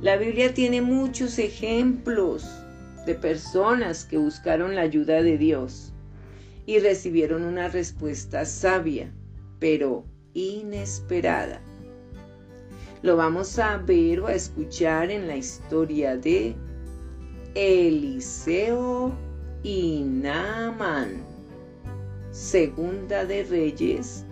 La 0.00 0.16
Biblia 0.16 0.54
tiene 0.54 0.80
muchos 0.80 1.38
ejemplos 1.38 2.48
de 3.04 3.14
personas 3.14 4.04
que 4.04 4.16
buscaron 4.16 4.74
la 4.74 4.82
ayuda 4.82 5.22
de 5.22 5.36
Dios 5.36 5.92
y 6.66 6.78
recibieron 6.78 7.42
una 7.42 7.68
respuesta 7.68 8.44
sabia, 8.44 9.12
pero 9.58 10.04
inesperada. 10.32 11.60
Lo 13.02 13.16
vamos 13.16 13.58
a 13.58 13.76
ver 13.78 14.20
o 14.20 14.26
a 14.26 14.34
escuchar 14.34 15.10
en 15.10 15.26
la 15.26 15.36
historia 15.36 16.16
de 16.16 16.54
Eliseo 17.54 19.12
y 19.62 20.02
Naaman. 20.02 21.22
Segunda 22.30 23.24
de 23.24 23.42
Reyes 23.44 24.24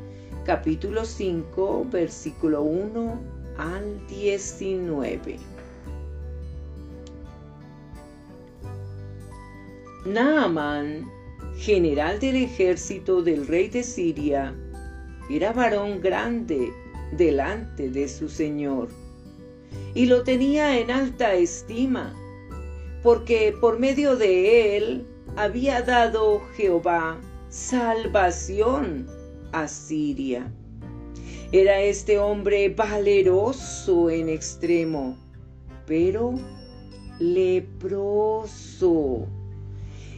capítulo 0.44 1.04
5, 1.04 1.88
versículo 1.90 2.62
1 2.62 3.37
al 3.58 4.06
19. 4.06 5.38
Naaman, 10.06 11.10
general 11.58 12.18
del 12.20 12.36
ejército 12.36 13.20
del 13.20 13.46
rey 13.46 13.68
de 13.68 13.82
Siria, 13.82 14.54
era 15.28 15.52
varón 15.52 16.00
grande 16.00 16.72
delante 17.12 17.90
de 17.90 18.08
su 18.08 18.28
señor 18.28 18.88
y 19.94 20.06
lo 20.06 20.22
tenía 20.22 20.78
en 20.78 20.90
alta 20.90 21.34
estima, 21.34 22.14
porque 23.02 23.54
por 23.60 23.78
medio 23.78 24.16
de 24.16 24.76
él 24.76 25.06
había 25.36 25.82
dado 25.82 26.40
Jehová 26.56 27.18
salvación 27.48 29.06
Asiria. 29.52 30.52
Era 31.50 31.80
este 31.80 32.18
hombre 32.18 32.68
valeroso 32.68 34.10
en 34.10 34.28
extremo, 34.28 35.16
pero 35.86 36.34
leproso. 37.18 38.06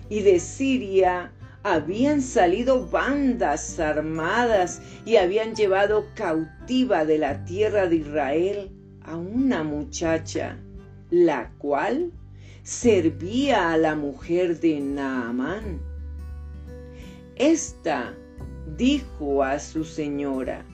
Y 0.09 0.23
de 0.23 0.41
Siria 0.41 1.31
habían 1.63 2.21
salido 2.21 2.85
bandas 2.85 3.79
armadas 3.79 4.83
y 5.05 5.19
habían 5.19 5.55
llevado 5.55 6.07
cautiva 6.17 7.05
de 7.05 7.19
la 7.19 7.45
tierra 7.45 7.87
de 7.87 7.95
Israel 7.97 8.73
a 9.03 9.17
una 9.17 9.63
muchacha, 9.63 10.59
la 11.11 11.53
cual 11.59 12.11
servía 12.65 13.73
a 13.73 13.77
la 13.77 13.95
mujer 13.95 14.59
de 14.59 14.81
Naamán. 14.81 15.81
Esta 17.37 18.17
dijo 18.77 19.45
a 19.45 19.61
su 19.61 19.85
señora, 19.85 20.65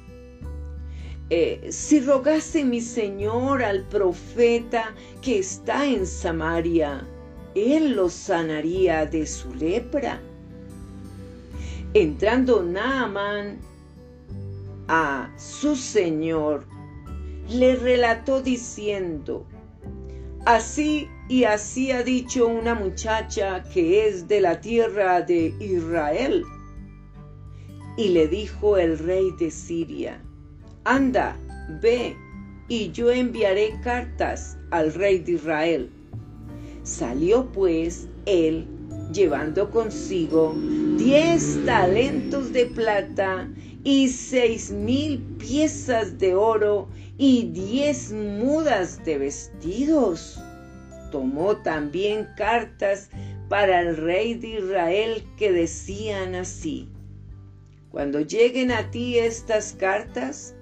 eh, 1.29 1.69
si 1.71 2.01
rogase 2.01 2.65
mi 2.65 2.81
señor 2.81 3.63
al 3.63 3.83
profeta 3.83 4.95
que 5.23 5.41
está 5.41 5.85
en 5.87 6.07
Samaria, 6.07 7.07
él 7.55 7.97
lo 7.97 8.09
sanaría 8.09 9.07
de 9.07 9.27
su 9.27 9.53
lepra. 9.55 10.21
Entrando 11.95 12.63
Naaman 12.63 13.59
a 14.89 15.33
su 15.37 15.75
señor, 15.75 16.65
le 17.49 17.77
relató 17.77 18.41
diciendo, 18.41 19.47
Así 20.45 21.09
y 21.29 21.43
así 21.43 21.91
ha 21.91 22.05
dicho 22.05 22.47
una 22.47 22.75
muchacha 22.75 23.65
que 23.75 24.07
es 24.07 24.29
de 24.29 24.41
la 24.41 24.61
tierra 24.61 25.21
de 25.23 25.53
Israel 25.59 26.45
y 27.97 28.11
le 28.11 28.29
dijo 28.29 28.77
el 28.77 28.97
rey 28.99 29.33
de 29.41 29.51
Siria, 29.51 30.23
Anda, 30.89 31.37
ve, 31.83 32.17
y 32.69 32.93
yo 32.93 33.11
enviaré 33.11 33.75
cartas 33.83 34.57
al 34.71 34.95
rey 34.95 35.19
de 35.19 35.33
Israel. 35.33 35.91
Salió 36.85 37.51
pues 37.51 38.07
él 38.25 38.69
llevando 39.13 39.69
consigo 39.73 40.55
diez 40.97 41.59
talentos 41.67 42.53
de 42.53 42.67
plata 42.67 43.49
y 43.83 44.07
seis 44.07 44.71
mil 44.71 45.19
piezas 45.39 46.21
de 46.21 46.37
oro 46.37 46.87
y 47.19 47.49
diez 47.49 48.13
mudas 48.13 49.05
de 49.05 49.19
vestidos. 49.19 50.41
Tomó 51.11 51.57
también 51.57 52.29
cartas 52.37 53.11
para 53.49 53.81
el 53.81 53.97
rey 53.97 54.35
de 54.35 54.61
Israel 54.61 55.25
que 55.37 55.51
decían 55.51 56.37
así, 56.37 56.89
cuando 57.91 58.21
lleguen 58.21 58.71
a 58.71 58.89
ti 58.93 59.19
estas 59.19 59.73
cartas, 59.73 60.56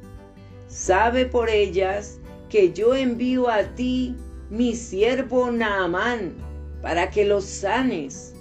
sabe 0.74 1.24
por 1.24 1.48
ellas 1.48 2.18
que 2.48 2.72
yo 2.72 2.96
envío 2.96 3.48
a 3.48 3.62
ti 3.76 4.16
mi 4.50 4.74
siervo 4.74 5.48
Naamán 5.52 6.34
para 6.82 7.10
que 7.10 7.24
los 7.24 7.44
sanes 7.44 8.34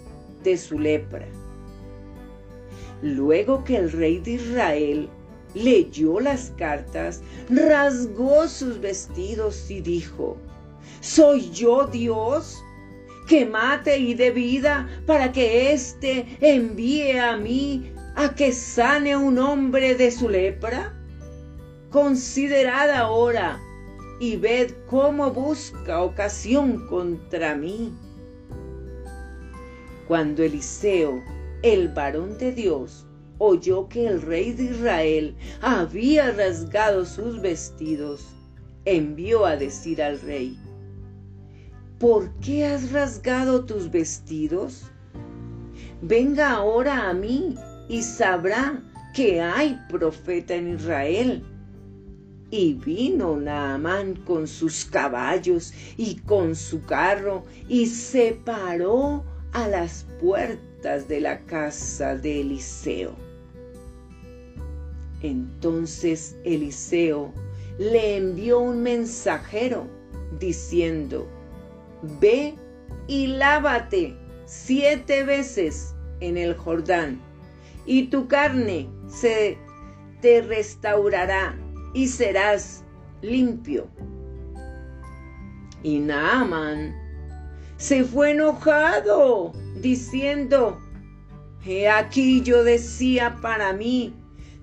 de 0.44 0.58
su 0.58 0.80
lepra. 0.80 1.28
Luego 3.04 3.64
que 3.64 3.78
el 3.78 3.92
rey 3.92 4.18
de 4.18 4.32
Israel 4.32 5.10
leyó 5.54 6.20
las 6.20 6.52
cartas, 6.58 7.22
rasgó 7.50 8.48
sus 8.48 8.82
vestidos 8.82 9.70
y 9.70 9.82
dijo, 9.82 10.36
¿Soy 11.02 11.52
yo 11.52 11.86
Dios? 11.86 12.64
que 13.28 13.46
mate 13.46 14.00
y 14.00 14.16
dé 14.16 14.32
vida 14.32 14.90
para 15.06 15.32
que 15.32 15.72
éste 15.72 16.26
envíe 16.42 17.18
a 17.18 17.38
mí 17.38 17.94
a 18.16 18.36
que 18.36 18.52
sane 18.52 19.16
un 19.16 19.38
hombre 19.38 19.96
de 19.96 20.12
su 20.12 20.28
lepra? 20.28 20.94
Considerad 21.94 22.90
ahora 22.90 23.62
y 24.20 24.36
ved 24.36 24.72
cómo 24.88 25.30
busca 25.30 26.02
ocasión 26.02 26.88
contra 26.88 27.54
mí. 27.54 27.94
Cuando 30.08 30.42
Eliseo, 30.42 31.22
el 31.62 31.90
varón 31.90 32.36
de 32.40 32.52
Dios, 32.52 33.06
oyó 33.38 33.88
que 33.90 34.08
el 34.08 34.24
rey 34.24 34.54
de 34.54 34.64
Israel 34.64 35.36
había 35.62 36.32
rasgado 36.32 37.06
sus 37.06 37.40
vestidos, 37.40 38.26
envió 38.86 39.46
a 39.46 39.56
decir 39.56 40.02
al 40.02 40.20
rey, 40.22 40.58
¿por 42.00 42.28
qué 42.40 42.66
has 42.66 42.92
rasgado 42.92 43.66
tus 43.66 43.92
vestidos? 43.92 44.90
Venga 46.02 46.54
ahora 46.54 47.08
a 47.08 47.14
mí 47.14 47.56
y 47.88 48.02
sabrá 48.02 48.82
que 49.14 49.40
hay 49.40 49.80
profeta 49.90 50.56
en 50.56 50.74
Israel. 50.74 51.46
Y 52.56 52.76
vino 52.76 53.36
Naamán 53.36 54.14
con 54.14 54.48
sus 54.48 54.86
caballos 54.86 55.74
y 55.98 56.18
con 56.18 56.56
su 56.56 56.86
carro 56.86 57.46
y 57.68 57.88
se 57.88 58.38
paró 58.46 59.24
a 59.54 59.68
las 59.68 60.06
puertas 60.22 61.08
de 61.08 61.20
la 61.20 61.40
casa 61.46 62.16
de 62.16 62.42
Eliseo. 62.42 63.16
Entonces 65.24 66.38
Eliseo 66.44 67.34
le 67.80 68.18
envió 68.18 68.60
un 68.60 68.84
mensajero 68.84 69.88
diciendo, 70.40 71.28
Ve 72.22 72.54
y 73.08 73.26
lávate 73.26 74.16
siete 74.46 75.24
veces 75.24 75.96
en 76.20 76.38
el 76.38 76.56
Jordán, 76.56 77.20
y 77.88 78.10
tu 78.10 78.28
carne 78.28 78.88
se 79.08 79.58
te 80.22 80.44
restaurará 80.44 81.58
y 81.94 82.08
serás 82.08 82.84
limpio. 83.22 83.88
Y 85.84 86.00
Naaman 86.00 86.96
se 87.78 88.04
fue 88.04 88.32
enojado, 88.32 89.52
diciendo, 89.82 90.80
He 91.66 91.90
aquí 91.90 92.42
yo 92.42 92.64
decía 92.64 93.38
para 93.42 93.74
mí, 93.74 94.14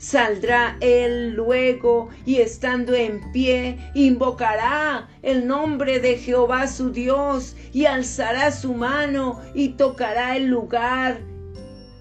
Saldrá 0.00 0.78
él 0.80 1.34
luego 1.34 2.08
y 2.24 2.36
estando 2.36 2.94
en 2.94 3.20
pie, 3.32 3.78
invocará 3.92 5.10
el 5.20 5.46
nombre 5.46 6.00
de 6.00 6.16
Jehová 6.16 6.66
su 6.68 6.90
Dios 6.90 7.54
y 7.74 7.84
alzará 7.84 8.50
su 8.50 8.72
mano 8.72 9.38
y 9.52 9.68
tocará 9.74 10.38
el 10.38 10.46
lugar 10.46 11.20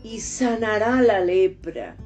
y 0.01 0.21
sanará 0.21 1.01
la 1.01 1.19
lepra. 1.19 1.97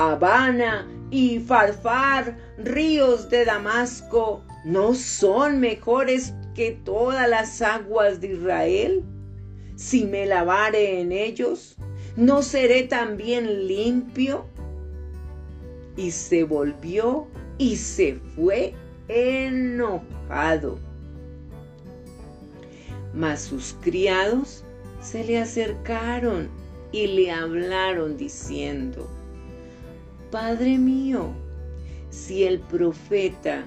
Habana 0.00 0.86
y 1.10 1.40
Farfar, 1.40 2.38
ríos 2.56 3.28
de 3.30 3.44
Damasco, 3.44 4.44
¿no 4.64 4.94
son 4.94 5.58
mejores 5.58 6.34
que 6.54 6.78
todas 6.84 7.28
las 7.28 7.60
aguas 7.62 8.20
de 8.20 8.28
Israel? 8.28 9.02
Si 9.74 10.04
me 10.04 10.24
lavare 10.24 11.00
en 11.00 11.10
ellos, 11.10 11.74
¿no 12.14 12.42
seré 12.42 12.84
también 12.84 13.66
limpio? 13.66 14.46
Y 15.96 16.12
se 16.12 16.44
volvió 16.44 17.26
y 17.58 17.74
se 17.74 18.20
fue 18.36 18.74
enojado. 19.08 20.78
Mas 23.14 23.40
sus 23.40 23.74
criados 23.80 24.62
se 25.00 25.24
le 25.24 25.40
acercaron 25.40 26.48
y 26.92 27.08
le 27.08 27.32
hablaron 27.32 28.16
diciendo, 28.16 29.17
Padre 30.30 30.78
mío, 30.78 31.30
si 32.10 32.44
el 32.44 32.60
profeta 32.60 33.64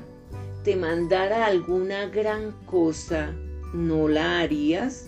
te 0.63 0.75
mandara 0.75 1.45
alguna 1.45 2.07
gran 2.07 2.51
cosa, 2.65 3.33
¿no 3.73 4.07
la 4.07 4.41
harías? 4.41 5.07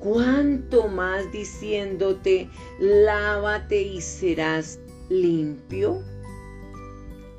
cuánto 0.00 0.88
más 0.88 1.30
diciéndote, 1.30 2.48
lávate 2.80 3.82
y 3.82 4.00
serás 4.00 4.80
limpio. 5.08 6.02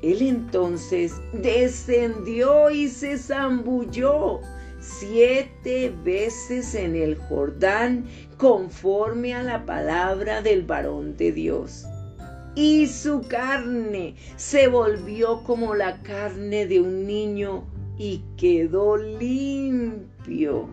Él 0.00 0.22
entonces 0.22 1.12
descendió 1.32 2.70
y 2.70 2.88
se 2.88 3.18
zambulló 3.18 4.40
siete 4.80 5.92
veces 6.02 6.74
en 6.74 6.96
el 6.96 7.16
Jordán 7.16 8.06
conforme 8.36 9.34
a 9.34 9.42
la 9.42 9.64
palabra 9.64 10.42
del 10.42 10.62
varón 10.62 11.16
de 11.16 11.30
Dios. 11.30 11.84
Y 12.54 12.86
su 12.86 13.22
carne 13.22 14.16
se 14.36 14.68
volvió 14.68 15.42
como 15.44 15.74
la 15.74 16.02
carne 16.02 16.66
de 16.66 16.80
un 16.80 17.06
niño 17.06 17.64
y 17.96 18.22
quedó 18.36 18.96
limpio 18.96 20.68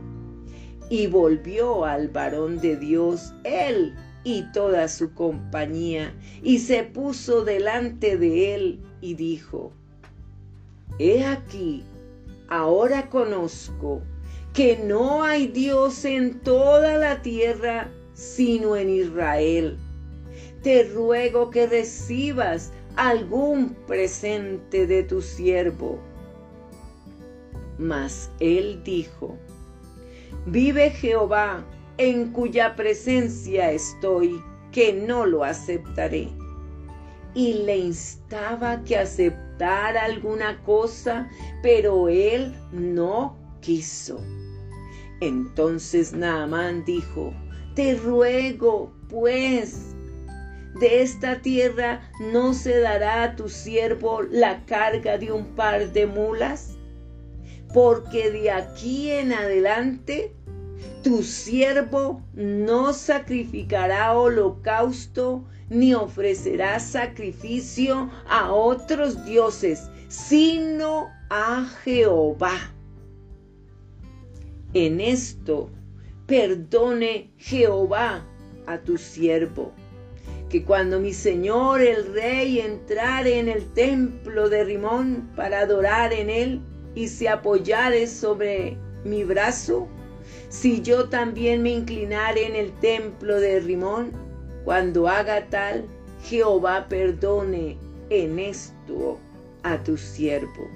y 0.90 1.08
volvió 1.08 1.86
al 1.86 2.10
varón 2.10 2.60
de 2.60 2.76
Dios 2.76 3.34
él 3.44 3.94
y 4.24 4.44
toda 4.52 4.88
su 4.88 5.14
compañía, 5.14 6.14
y 6.44 6.60
se 6.60 6.84
puso 6.84 7.46
delante 7.46 8.18
de 8.18 8.54
él 8.56 8.80
y 9.00 9.14
dijo, 9.14 9.72
He 10.98 11.26
aquí, 11.26 11.84
ahora 12.50 13.10
conozco 13.10 14.02
que 14.54 14.78
no 14.78 15.24
hay 15.24 15.48
Dios 15.48 16.04
en 16.04 16.42
toda 16.42 16.98
la 16.98 17.22
tierra 17.22 17.90
sino 18.14 18.76
en 18.76 18.90
Israel. 18.90 19.78
Te 20.64 20.84
ruego 20.84 21.50
que 21.50 21.68
recibas 21.68 22.72
algún 22.96 23.76
presente 23.88 24.86
de 24.88 25.04
tu 25.04 25.22
siervo. 25.22 26.00
Mas 27.78 28.30
él 28.40 28.82
dijo, 28.84 29.38
Vive 30.46 30.92
Jehová, 30.92 31.64
en 31.98 32.32
cuya 32.32 32.76
presencia 32.76 33.72
estoy, 33.72 34.42
que 34.72 34.94
no 34.94 35.26
lo 35.26 35.44
aceptaré. 35.44 36.30
Y 37.34 37.54
le 37.66 37.78
instaba 37.78 38.84
que 38.84 38.98
aceptara 38.98 40.06
alguna 40.06 40.62
cosa, 40.64 41.30
pero 41.62 42.10
él 42.10 42.56
no 42.72 43.38
quiso. 43.62 44.20
Entonces 45.22 46.14
Naamán 46.14 46.86
dijo, 46.86 47.34
te 47.76 47.96
ruego, 47.96 48.92
pues, 49.10 49.96
de 50.80 51.02
esta 51.02 51.42
tierra 51.42 52.02
no 52.20 52.54
se 52.54 52.80
dará 52.80 53.24
a 53.24 53.36
tu 53.36 53.50
siervo 53.50 54.22
la 54.22 54.66
carga 54.66 55.18
de 55.18 55.32
un 55.32 55.56
par 55.56 55.92
de 55.92 56.06
mulas 56.06 56.78
porque 57.74 58.32
de 58.32 58.52
aquí 58.52 59.12
en 59.12 59.32
adelante 59.32 60.34
tu 61.04 61.24
siervo 61.24 62.22
no 62.34 62.94
sacrificará 62.94 64.18
holocausto 64.18 65.44
ni 65.70 65.94
ofrecerá 65.94 66.80
sacrificio 66.80 68.10
a 68.28 68.52
otros 68.52 69.24
dioses, 69.26 69.90
sino 70.08 71.10
a 71.30 71.66
Jehová. 71.84 72.74
En 74.74 75.00
esto 75.00 75.70
perdone 76.26 77.32
Jehová 77.38 78.26
a 78.66 78.80
tu 78.80 78.98
siervo, 78.98 79.72
que 80.50 80.64
cuando 80.64 81.00
mi 81.00 81.14
señor 81.14 81.82
el 81.82 82.14
rey 82.14 82.60
entrare 82.60 83.40
en 83.40 83.50
el 83.50 83.72
templo 83.74 84.50
de 84.50 84.64
Rimón 84.64 85.30
para 85.36 85.62
adorar 85.62 86.12
en 86.12 86.30
él, 86.30 86.62
y 86.96 87.08
se 87.08 87.30
apoyare 87.30 88.08
sobre 88.08 88.76
mi 89.04 89.24
brazo, 89.24 89.88
si 90.50 90.82
yo 90.82 91.08
también 91.08 91.62
me 91.62 91.72
inclinare 91.72 92.48
en 92.48 92.56
el 92.56 92.72
templo 92.80 93.40
de 93.40 93.60
Rimón, 93.60 94.12
cuando 94.66 95.08
haga 95.08 95.48
tal, 95.50 95.86
Jehová 96.24 96.88
perdone 96.90 97.78
en 98.10 98.40
esto 98.40 99.20
a 99.64 99.82
tu 99.84 99.98
siervo. 99.98 100.68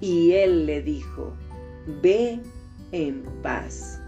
Y 0.00 0.32
él 0.32 0.66
le 0.66 0.82
dijo, 0.82 1.32
ve 2.02 2.38
en 2.92 3.22
paz. 3.42 4.00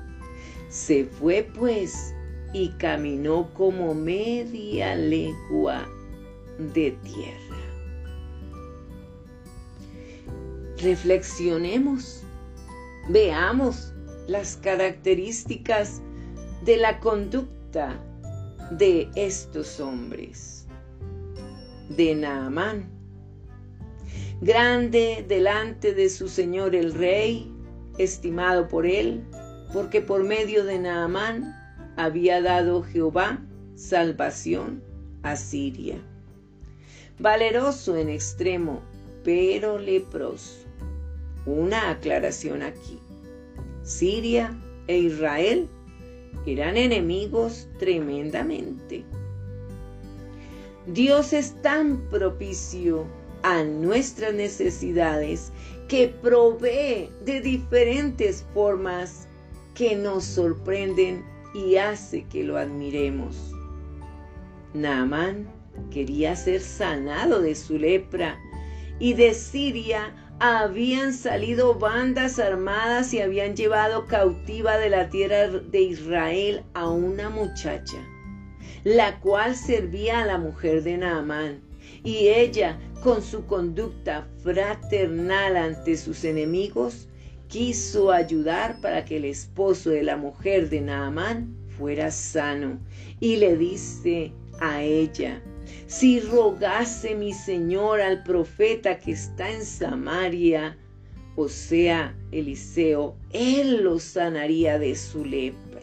Se 0.69 1.05
fue 1.05 1.49
pues 1.55 2.15
y 2.55 2.71
caminó 2.79 3.53
como 3.53 3.95
media 3.95 4.95
legua 4.95 5.87
de 6.73 6.93
tierra. 7.03 7.45
reflexionemos, 10.85 12.23
veamos 13.09 13.93
las 14.29 14.57
características 14.57 16.03
de 16.64 16.77
la 16.77 17.01
conducta 17.01 17.99
de 18.71 19.09
estos 19.17 19.81
hombres. 19.81 20.67
De 21.88 22.14
Naamán, 22.14 22.90
grande 24.40 25.25
delante 25.29 25.95
de 25.95 26.09
su 26.09 26.29
señor 26.29 26.75
el 26.75 26.95
rey, 26.95 27.51
estimado 27.99 28.69
por 28.69 28.87
él, 28.87 29.23
porque 29.73 30.01
por 30.01 30.25
medio 30.25 30.64
de 30.64 30.79
Naamán 30.79 31.55
había 31.97 32.43
dado 32.43 32.83
Jehová 32.83 33.41
salvación 33.75 34.83
a 35.23 35.37
Siria. 35.37 35.97
Valeroso 37.19 37.97
en 37.97 38.09
extremo, 38.09 38.83
pero 39.23 39.79
leproso 39.79 40.65
una 41.47 41.91
aclaración 41.91 42.63
aquí. 42.63 42.99
Siria 43.83 44.59
e 44.87 44.99
Israel 44.99 45.69
eran 46.47 46.77
enemigos 46.77 47.69
tremendamente. 47.79 49.05
Dios 50.87 51.33
es 51.33 51.61
tan 51.63 52.09
propicio 52.09 53.07
a 53.43 53.63
nuestras 53.63 54.35
necesidades 54.35 55.53
que 55.89 56.09
provee 56.09 57.11
de 57.25 57.41
diferentes 57.41 58.45
formas 58.55 59.29
que 59.75 59.97
nos 59.97 60.25
sorprenden 60.25 61.25
y 61.55 61.77
hace 61.77 62.25
que 62.25 62.43
lo 62.43 62.59
admiremos. 62.59 63.55
Naamán 64.75 65.49
quería 65.90 66.35
ser 66.37 66.61
sanado 66.61 67.40
de 67.40 67.55
su 67.55 67.79
lepra 67.79 68.38
y 68.99 69.14
de 69.14 69.35
Siria 69.35 70.12
habían 70.40 71.12
salido 71.14 71.75
bandas 71.75 72.38
armadas 72.38 73.14
y 73.14 73.21
habían 73.21 73.55
llevado 73.55 74.07
cautiva 74.07 74.79
de 74.79 74.90
la 74.90 75.09
tierra 75.09 75.49
de 75.49 75.81
Israel 75.81 76.64
a 76.75 76.88
una 76.88 77.31
muchacha, 77.31 77.99
la 78.83 79.21
cual 79.21 79.55
servía 79.55 80.21
a 80.21 80.27
la 80.27 80.38
mujer 80.38 80.83
de 80.83 80.99
Naamán. 80.99 81.62
Y 82.03 82.29
ella, 82.29 82.79
con 83.03 83.23
su 83.23 83.47
conducta 83.47 84.27
fraternal 84.43 85.57
ante 85.57 85.97
sus 85.97 86.25
enemigos, 86.25 87.09
quiso 87.55 88.11
ayudar 88.11 88.81
para 88.81 89.05
que 89.05 89.17
el 89.17 89.27
esposo 89.27 89.90
de 89.90 90.03
la 90.03 90.17
mujer 90.17 90.69
de 90.71 90.81
Naamán 90.81 91.55
fuera 91.79 92.11
sano. 92.11 92.81
Y 93.21 93.37
le 93.37 93.57
dice 93.57 94.33
a 94.59 94.83
ella, 94.83 95.40
si 95.87 96.19
rogase 96.19 97.14
mi 97.14 97.33
Señor 97.33 98.01
al 98.01 98.25
profeta 98.25 98.99
que 98.99 99.12
está 99.12 99.49
en 99.53 99.64
Samaria, 99.64 100.77
o 101.37 101.49
sea, 101.49 102.12
Eliseo, 102.33 103.14
él 103.31 103.85
lo 103.85 104.01
sanaría 104.01 104.77
de 104.81 104.97
su 104.97 105.25
lepra. 105.25 105.74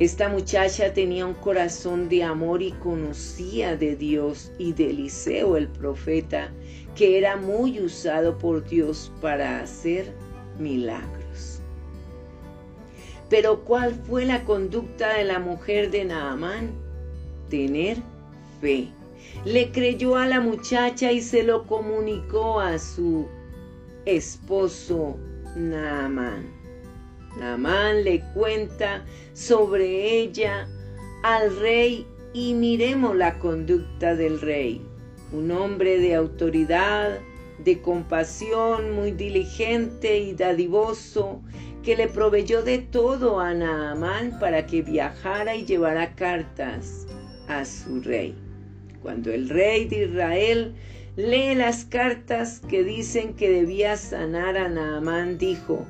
Esta 0.00 0.28
muchacha 0.28 0.92
tenía 0.92 1.26
un 1.26 1.34
corazón 1.34 2.08
de 2.08 2.22
amor 2.22 2.62
y 2.62 2.70
conocía 2.70 3.76
de 3.76 3.96
Dios 3.96 4.52
y 4.56 4.72
de 4.72 4.90
Eliseo 4.90 5.56
el 5.56 5.66
profeta, 5.66 6.52
que 6.94 7.18
era 7.18 7.36
muy 7.36 7.80
usado 7.80 8.38
por 8.38 8.64
Dios 8.68 9.10
para 9.20 9.60
hacer 9.60 10.12
milagros. 10.56 11.60
Pero 13.28 13.64
¿cuál 13.64 13.92
fue 13.92 14.24
la 14.24 14.44
conducta 14.44 15.14
de 15.14 15.24
la 15.24 15.40
mujer 15.40 15.90
de 15.90 16.04
Naamán? 16.04 16.70
Tener 17.50 17.96
fe. 18.60 18.86
Le 19.44 19.72
creyó 19.72 20.16
a 20.16 20.26
la 20.26 20.40
muchacha 20.40 21.10
y 21.10 21.20
se 21.20 21.42
lo 21.42 21.66
comunicó 21.66 22.60
a 22.60 22.78
su 22.78 23.26
esposo 24.04 25.16
Naamán. 25.56 26.57
Naamán 27.38 28.04
le 28.04 28.20
cuenta 28.34 29.04
sobre 29.32 30.18
ella 30.18 30.66
al 31.22 31.56
rey 31.58 32.06
y 32.32 32.54
miremos 32.54 33.16
la 33.16 33.38
conducta 33.38 34.14
del 34.14 34.40
rey. 34.40 34.82
Un 35.32 35.50
hombre 35.50 35.98
de 35.98 36.14
autoridad, 36.14 37.18
de 37.58 37.80
compasión, 37.80 38.92
muy 38.92 39.12
diligente 39.12 40.18
y 40.18 40.32
dadivoso, 40.32 41.40
que 41.82 41.96
le 41.96 42.08
proveyó 42.08 42.62
de 42.62 42.78
todo 42.78 43.40
a 43.40 43.54
Naamán 43.54 44.38
para 44.38 44.66
que 44.66 44.82
viajara 44.82 45.54
y 45.54 45.64
llevara 45.64 46.14
cartas 46.14 47.06
a 47.48 47.64
su 47.64 48.00
rey. 48.02 48.34
Cuando 49.00 49.32
el 49.32 49.48
rey 49.48 49.86
de 49.86 50.06
Israel 50.06 50.74
lee 51.16 51.54
las 51.54 51.84
cartas 51.84 52.60
que 52.68 52.84
dicen 52.84 53.34
que 53.34 53.50
debía 53.50 53.96
sanar 53.96 54.56
a 54.56 54.68
Naamán, 54.68 55.38
dijo, 55.38 55.86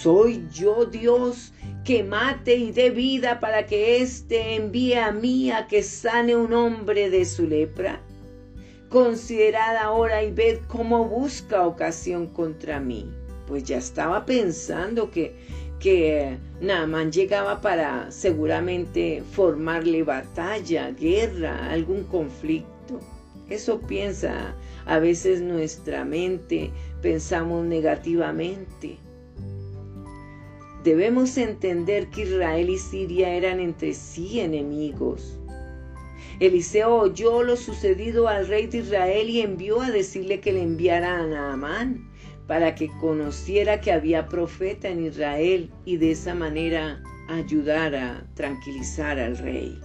¿Soy 0.00 0.48
yo 0.50 0.86
Dios 0.86 1.52
que 1.84 2.02
mate 2.02 2.56
y 2.56 2.72
dé 2.72 2.90
vida 2.90 3.40
para 3.40 3.66
que 3.66 4.00
éste 4.00 4.54
envíe 4.54 4.94
a 4.94 5.12
mí 5.12 5.50
a 5.50 5.68
que 5.68 5.82
sane 5.82 6.34
un 6.34 6.54
hombre 6.54 7.10
de 7.10 7.24
su 7.26 7.46
lepra? 7.46 8.00
Considerad 8.88 9.76
ahora 9.76 10.22
y 10.24 10.32
ved 10.32 10.60
cómo 10.66 11.04
busca 11.04 11.66
ocasión 11.66 12.26
contra 12.28 12.80
mí. 12.80 13.12
Pues 13.46 13.64
ya 13.64 13.76
estaba 13.76 14.24
pensando 14.24 15.10
que, 15.10 15.36
que 15.78 16.38
Naaman 16.60 17.12
llegaba 17.12 17.60
para 17.60 18.10
seguramente 18.10 19.22
formarle 19.32 20.02
batalla, 20.04 20.90
guerra, 20.92 21.70
algún 21.70 22.04
conflicto. 22.04 22.98
Eso 23.50 23.78
piensa 23.78 24.56
a 24.86 24.98
veces 24.98 25.42
nuestra 25.42 26.04
mente, 26.04 26.70
pensamos 27.02 27.64
negativamente. 27.66 28.98
Debemos 30.84 31.36
entender 31.36 32.08
que 32.08 32.22
Israel 32.22 32.68
y 32.68 32.78
Siria 32.78 33.34
eran 33.34 33.60
entre 33.60 33.94
sí 33.94 34.40
enemigos. 34.40 35.38
Eliseo 36.40 36.96
oyó 36.96 37.42
lo 37.44 37.56
sucedido 37.56 38.26
al 38.26 38.48
rey 38.48 38.66
de 38.66 38.78
Israel 38.78 39.30
y 39.30 39.42
envió 39.42 39.80
a 39.80 39.90
decirle 39.90 40.40
que 40.40 40.52
le 40.52 40.62
enviara 40.62 41.18
a 41.18 41.26
Naamán 41.26 42.10
para 42.48 42.74
que 42.74 42.88
conociera 43.00 43.80
que 43.80 43.92
había 43.92 44.26
profeta 44.26 44.88
en 44.88 45.06
Israel 45.06 45.70
y 45.84 45.98
de 45.98 46.10
esa 46.10 46.34
manera 46.34 47.00
ayudara 47.28 48.16
a 48.16 48.34
tranquilizar 48.34 49.20
al 49.20 49.38
rey. 49.38 49.78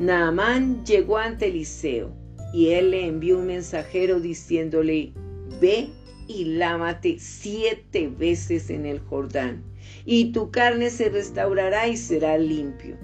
Naamán 0.00 0.84
llegó 0.84 1.18
ante 1.18 1.46
Eliseo 1.46 2.12
y 2.52 2.70
él 2.70 2.90
le 2.90 3.06
envió 3.06 3.38
un 3.38 3.46
mensajero 3.46 4.18
diciéndole, 4.18 5.12
ve 5.60 5.90
y 6.28 6.44
lávate 6.44 7.16
siete 7.18 8.08
veces 8.08 8.70
en 8.70 8.86
el 8.86 9.00
Jordán, 9.00 9.62
y 10.04 10.32
tu 10.32 10.50
carne 10.50 10.90
se 10.90 11.08
restaurará 11.08 11.88
y 11.88 11.96
será 11.96 12.38
limpio. 12.38 12.96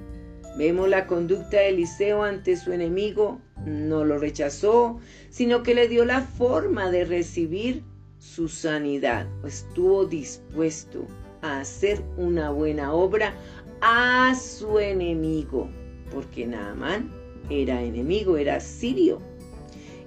Vemos 0.56 0.88
la 0.88 1.06
conducta 1.06 1.58
de 1.58 1.68
Eliseo 1.68 2.22
ante 2.22 2.56
su 2.56 2.72
enemigo, 2.72 3.40
no 3.64 4.04
lo 4.04 4.18
rechazó, 4.18 4.98
sino 5.30 5.62
que 5.62 5.74
le 5.74 5.88
dio 5.88 6.04
la 6.04 6.22
forma 6.22 6.90
de 6.90 7.04
recibir 7.04 7.84
su 8.18 8.48
sanidad. 8.48 9.28
Estuvo 9.44 10.04
dispuesto 10.04 11.06
a 11.42 11.60
hacer 11.60 12.02
una 12.16 12.50
buena 12.50 12.92
obra 12.92 13.34
a 13.80 14.34
su 14.34 14.78
enemigo, 14.78 15.70
porque 16.12 16.46
Naamán 16.46 17.12
era 17.50 17.82
enemigo, 17.82 18.36
era 18.36 18.58
sirio. 18.58 19.22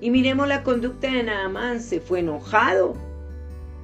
Y 0.02 0.10
miremos 0.10 0.48
la 0.48 0.64
conducta 0.64 1.12
de 1.12 1.22
Naamán, 1.22 1.80
se 1.80 2.00
fue 2.00 2.22
enojado, 2.22 2.96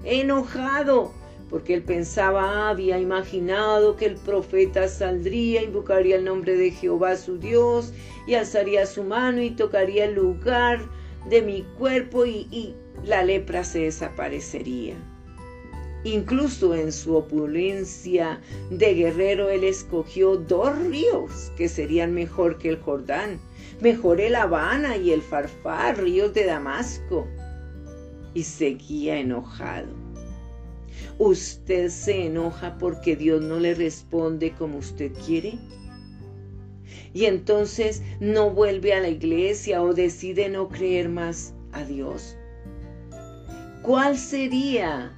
enojado, 0.04 1.14
porque 1.48 1.76
él 1.76 1.84
pensaba, 1.84 2.70
había 2.70 3.00
imaginado 3.00 3.96
que 3.96 4.08
el 4.08 4.16
profeta 4.16 4.88
saldría, 4.88 5.62
invocaría 5.62 6.16
el 6.16 6.26
nombre 6.26 6.58
de 6.58 6.72
Jehová 6.72 7.16
su 7.18 7.38
Dios, 7.38 7.94
y 8.26 8.34
alzaría 8.34 8.88
su 8.88 9.04
mano 9.04 9.44
y 9.44 9.52
tocaría 9.52 10.06
el 10.06 10.16
lugar 10.16 10.82
de 11.30 11.44
mi 11.44 11.62
cuerpo 11.78 12.26
y, 12.26 12.48
y 12.50 12.76
la 13.06 13.24
lepra 13.24 13.64
se 13.64 13.82
desaparecería. 13.82 14.96
Incluso 16.04 16.74
en 16.74 16.92
su 16.92 17.16
opulencia 17.16 18.42
de 18.72 18.94
guerrero, 18.96 19.50
él 19.50 19.64
escogió 19.64 20.38
dos 20.38 20.76
ríos 20.88 21.52
que 21.58 21.70
serían 21.70 22.14
mejor 22.14 22.58
que 22.58 22.70
el 22.70 22.78
Jordán, 22.78 23.40
mejor 23.82 24.22
el 24.22 24.36
Habana 24.36 24.98
y 24.98 25.12
el 25.12 25.22
Farfar, 25.22 26.02
ríos 26.02 26.34
de 26.34 26.46
Damasco. 26.46 27.28
Y 28.34 28.44
seguía 28.44 29.18
enojado. 29.18 29.88
¿Usted 31.18 31.90
se 31.90 32.26
enoja 32.28 32.78
porque 32.78 33.16
Dios 33.16 33.42
no 33.42 33.60
le 33.60 33.74
responde 33.74 34.52
como 34.52 34.78
usted 34.78 35.12
quiere? 35.26 35.58
Y 37.14 37.26
entonces 37.26 38.04
no 38.20 38.52
vuelve 38.52 38.94
a 38.94 39.00
la 39.00 39.10
iglesia 39.10 39.82
o 39.82 39.94
decide 39.94 40.50
no 40.50 40.70
creer 40.70 41.10
más 41.10 41.54
a 41.72 41.84
Dios. 41.84 42.38
¿Cuál 43.82 44.18
sería 44.18 45.14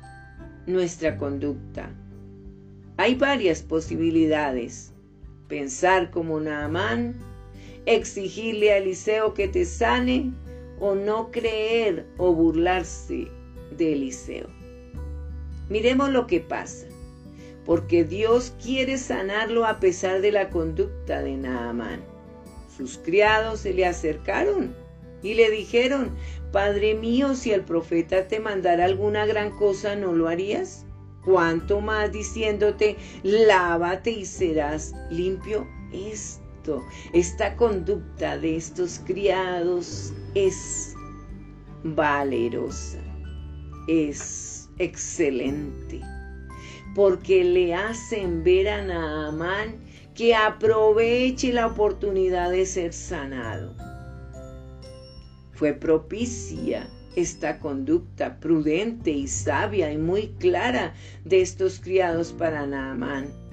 nuestra 0.68 1.18
conducta? 1.18 1.90
Hay 2.98 3.16
varias 3.16 3.62
posibilidades. 3.62 4.94
Pensar 5.48 6.12
como 6.12 6.40
Naamán, 6.40 7.16
exigirle 7.86 8.72
a 8.72 8.78
Eliseo 8.78 9.34
que 9.34 9.48
te 9.48 9.66
sane 9.66 10.32
o 10.80 10.96
no 10.96 11.32
creer 11.32 12.06
o 12.18 12.34
burlarse 12.34 13.28
de 13.78 13.94
Eliseo. 13.94 14.48
Miremos 15.70 16.10
lo 16.10 16.26
que 16.26 16.40
pasa, 16.40 16.88
porque 17.66 18.04
Dios 18.04 18.54
quiere 18.62 18.98
sanarlo 18.98 19.66
a 19.66 19.80
pesar 19.80 20.22
de 20.22 20.32
la 20.32 20.50
conducta 20.50 21.22
de 21.22 21.38
Naamán. 21.38 22.02
Sus 22.76 22.98
criados 22.98 23.62
se 23.62 23.74
le 23.74 23.86
acercaron 23.86 24.74
y 25.22 25.34
le 25.34 25.52
dijeron, 25.52 26.16
Padre 26.52 26.96
mío, 26.96 27.36
si 27.36 27.52
el 27.52 27.62
profeta 27.62 28.28
te 28.28 28.40
mandara 28.40 28.86
alguna 28.86 29.26
gran 29.26 29.52
cosa, 29.52 29.96
¿no 29.96 30.14
lo 30.14 30.28
harías? 30.28 30.86
¿Cuánto 31.24 31.82
más 31.82 32.12
diciéndote, 32.12 32.96
lávate 33.24 34.12
y 34.12 34.26
serás 34.26 34.94
limpio? 35.12 35.68
Esta 37.14 37.56
conducta 37.56 38.38
de 38.38 38.56
estos 38.56 39.00
criados 39.06 40.14
es 40.36 40.94
valerosa, 41.84 43.00
es 43.88 44.70
excelente, 44.78 46.02
porque 46.96 47.44
le 47.44 47.74
hacen 47.74 48.44
ver 48.44 48.70
a 48.70 48.84
Naamán 48.84 49.78
que 50.14 50.36
aproveche 50.36 51.54
la 51.54 51.68
oportunidad 51.68 52.52
de 52.52 52.66
ser 52.66 52.94
sanado 52.94 53.74
fue 55.60 55.74
propicia 55.74 56.88
esta 57.18 57.60
conducta 57.60 58.40
prudente 58.40 59.12
y 59.12 59.28
sabia 59.28 59.92
y 59.92 59.98
muy 59.98 60.30
clara 60.40 60.94
de 61.26 61.42
estos 61.42 61.82
criados 61.82 62.32
para 62.32 62.66
Naamán. 62.66 63.49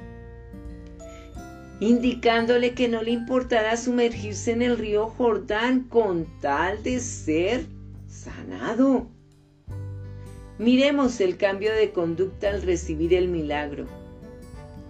Indicándole 1.80 2.74
que 2.74 2.88
no 2.88 3.02
le 3.02 3.10
importara 3.10 3.76
sumergirse 3.76 4.52
en 4.52 4.62
el 4.62 4.78
río 4.78 5.08
Jordán 5.08 5.84
con 5.84 6.26
tal 6.40 6.82
de 6.82 7.00
ser 7.00 7.66
sanado. 8.08 9.06
Miremos 10.58 11.20
el 11.20 11.36
cambio 11.36 11.74
de 11.74 11.92
conducta 11.92 12.48
al 12.48 12.62
recibir 12.62 13.12
el 13.12 13.28
milagro. 13.28 13.86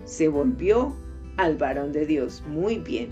Se 0.04 0.28
volvió 0.28 0.94
al 1.36 1.56
varón 1.56 1.92
de 1.92 2.06
Dios. 2.06 2.42
Muy 2.46 2.78
bien. 2.78 3.08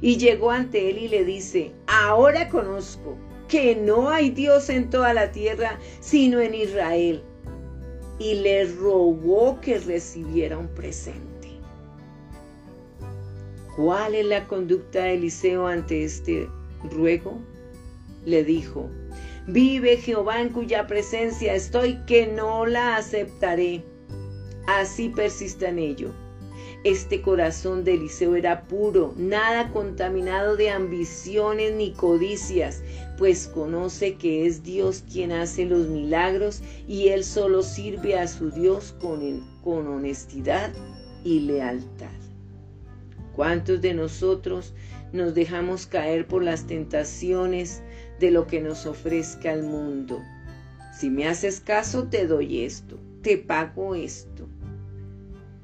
Y 0.00 0.16
llegó 0.16 0.50
ante 0.50 0.90
él 0.90 0.98
y 0.98 1.08
le 1.08 1.24
dice, 1.24 1.72
ahora 1.86 2.48
conozco 2.48 3.16
que 3.48 3.76
no 3.76 4.08
hay 4.08 4.30
Dios 4.30 4.70
en 4.70 4.88
toda 4.88 5.12
la 5.12 5.32
tierra 5.32 5.78
sino 6.00 6.40
en 6.40 6.54
Israel. 6.54 7.22
Y 8.18 8.36
le 8.36 8.64
rogó 8.64 9.60
que 9.60 9.78
recibiera 9.78 10.56
un 10.56 10.68
presente. 10.68 11.27
¿Cuál 13.78 14.16
es 14.16 14.26
la 14.26 14.48
conducta 14.48 15.04
de 15.04 15.14
Eliseo 15.14 15.68
ante 15.68 16.02
este 16.02 16.48
ruego? 16.90 17.38
Le 18.24 18.42
dijo, 18.42 18.90
Vive 19.46 19.98
Jehová 19.98 20.40
en 20.40 20.48
cuya 20.48 20.88
presencia 20.88 21.54
estoy, 21.54 21.96
que 22.04 22.26
no 22.26 22.66
la 22.66 22.96
aceptaré. 22.96 23.84
Así 24.66 25.10
persista 25.10 25.68
en 25.68 25.78
ello. 25.78 26.10
Este 26.82 27.22
corazón 27.22 27.84
de 27.84 27.94
Eliseo 27.94 28.34
era 28.34 28.66
puro, 28.66 29.14
nada 29.16 29.70
contaminado 29.70 30.56
de 30.56 30.70
ambiciones 30.70 31.72
ni 31.72 31.92
codicias, 31.92 32.82
pues 33.16 33.46
conoce 33.46 34.16
que 34.16 34.44
es 34.46 34.64
Dios 34.64 35.04
quien 35.12 35.30
hace 35.30 35.66
los 35.66 35.86
milagros 35.86 36.62
y 36.88 37.10
él 37.10 37.22
solo 37.22 37.62
sirve 37.62 38.18
a 38.18 38.26
su 38.26 38.50
Dios 38.50 38.96
con, 39.00 39.20
con 39.62 39.86
honestidad 39.86 40.72
y 41.22 41.38
lealtad. 41.38 42.27
¿Cuántos 43.38 43.80
de 43.80 43.94
nosotros 43.94 44.74
nos 45.12 45.32
dejamos 45.32 45.86
caer 45.86 46.26
por 46.26 46.42
las 46.42 46.66
tentaciones 46.66 47.82
de 48.18 48.32
lo 48.32 48.48
que 48.48 48.60
nos 48.60 48.84
ofrezca 48.84 49.52
el 49.52 49.62
mundo. 49.62 50.20
Si 50.92 51.08
me 51.08 51.28
haces 51.28 51.60
caso, 51.60 52.08
te 52.08 52.26
doy 52.26 52.64
esto, 52.64 52.98
te 53.22 53.38
pago 53.38 53.94
esto. 53.94 54.48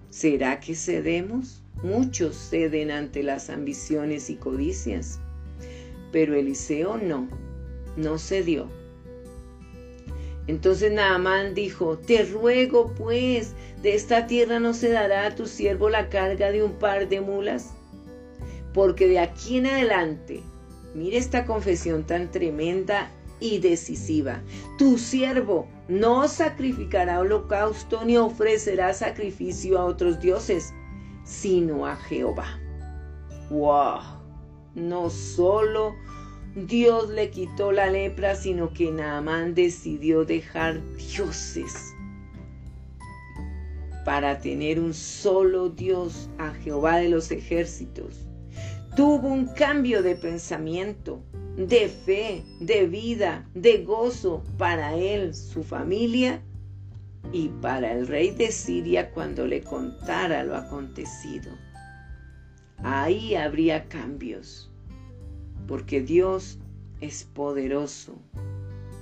¿Será 0.08 0.60
que 0.60 0.76
cedemos? 0.76 1.64
Muchos 1.82 2.37
ceden 2.37 2.92
ante 2.92 3.24
las 3.24 3.50
ambiciones 3.50 4.30
y 4.30 4.37
codicias, 4.37 5.18
pero 6.12 6.37
Eliseo 6.37 6.96
no, 6.96 7.28
no 7.96 8.18
cedió. 8.20 8.68
Entonces 10.46 10.92
Naamán 10.92 11.54
dijo, 11.54 11.98
te 11.98 12.24
ruego 12.24 12.92
pues, 12.94 13.54
de 13.83 13.94
esta 13.94 14.26
tierra 14.26 14.61
no 14.61 14.74
se 14.74 14.90
dará 14.90 15.26
a 15.26 15.35
tu 15.35 15.46
siervo 15.46 15.88
la 15.88 16.09
carga 16.09 16.50
de 16.50 16.62
un 16.62 16.72
par 16.72 17.09
de 17.09 17.20
mulas, 17.20 17.72
porque 18.72 19.09
de 19.09 19.20
aquí 19.20 19.59
en 19.59 19.66
adelante 19.66 20.42
Mire 20.94 21.16
esta 21.16 21.44
confesión 21.44 22.04
tan 22.04 22.30
tremenda 22.30 23.11
y 23.40 23.59
decisiva. 23.59 24.40
Tu 24.78 24.96
siervo 24.96 25.66
no 25.88 26.28
sacrificará 26.28 27.18
holocausto 27.18 28.04
ni 28.04 28.16
ofrecerá 28.16 28.94
sacrificio 28.94 29.76
a 29.76 29.85
otros 29.87 30.20
dioses, 30.20 30.72
sino 31.24 31.85
a 31.85 31.96
Jehová. 31.96 32.61
¡Wow! 33.50 33.98
No 34.76 35.11
solo 35.11 35.96
Dios 36.54 37.10
le 37.10 37.30
quitó 37.30 37.72
la 37.72 37.90
lepra, 37.90 38.34
sino 38.36 38.72
que 38.72 38.90
Naamán 38.90 39.54
decidió 39.54 40.24
dejar 40.24 40.80
dioses 40.96 41.94
para 44.04 44.38
tener 44.38 44.78
un 44.78 44.92
solo 44.92 45.70
Dios, 45.70 46.28
a 46.38 46.52
Jehová 46.52 46.98
de 46.98 47.08
los 47.08 47.30
ejércitos 47.30 48.24
tuvo 48.94 49.28
un 49.28 49.46
cambio 49.46 50.02
de 50.02 50.14
pensamiento, 50.14 51.20
de 51.56 51.88
fe, 51.88 52.44
de 52.60 52.86
vida, 52.86 53.44
de 53.54 53.78
gozo 53.78 54.44
para 54.56 54.94
él, 54.94 55.34
su 55.34 55.64
familia 55.64 56.40
y 57.32 57.48
para 57.60 57.92
el 57.92 58.06
rey 58.06 58.30
de 58.30 58.52
Siria 58.52 59.10
cuando 59.10 59.46
le 59.46 59.62
contara 59.62 60.44
lo 60.44 60.56
acontecido. 60.56 61.50
Ahí 62.78 63.34
habría 63.34 63.88
cambios, 63.88 64.70
porque 65.66 66.00
Dios 66.00 66.59
es 67.00 67.24
poderoso 67.24 68.14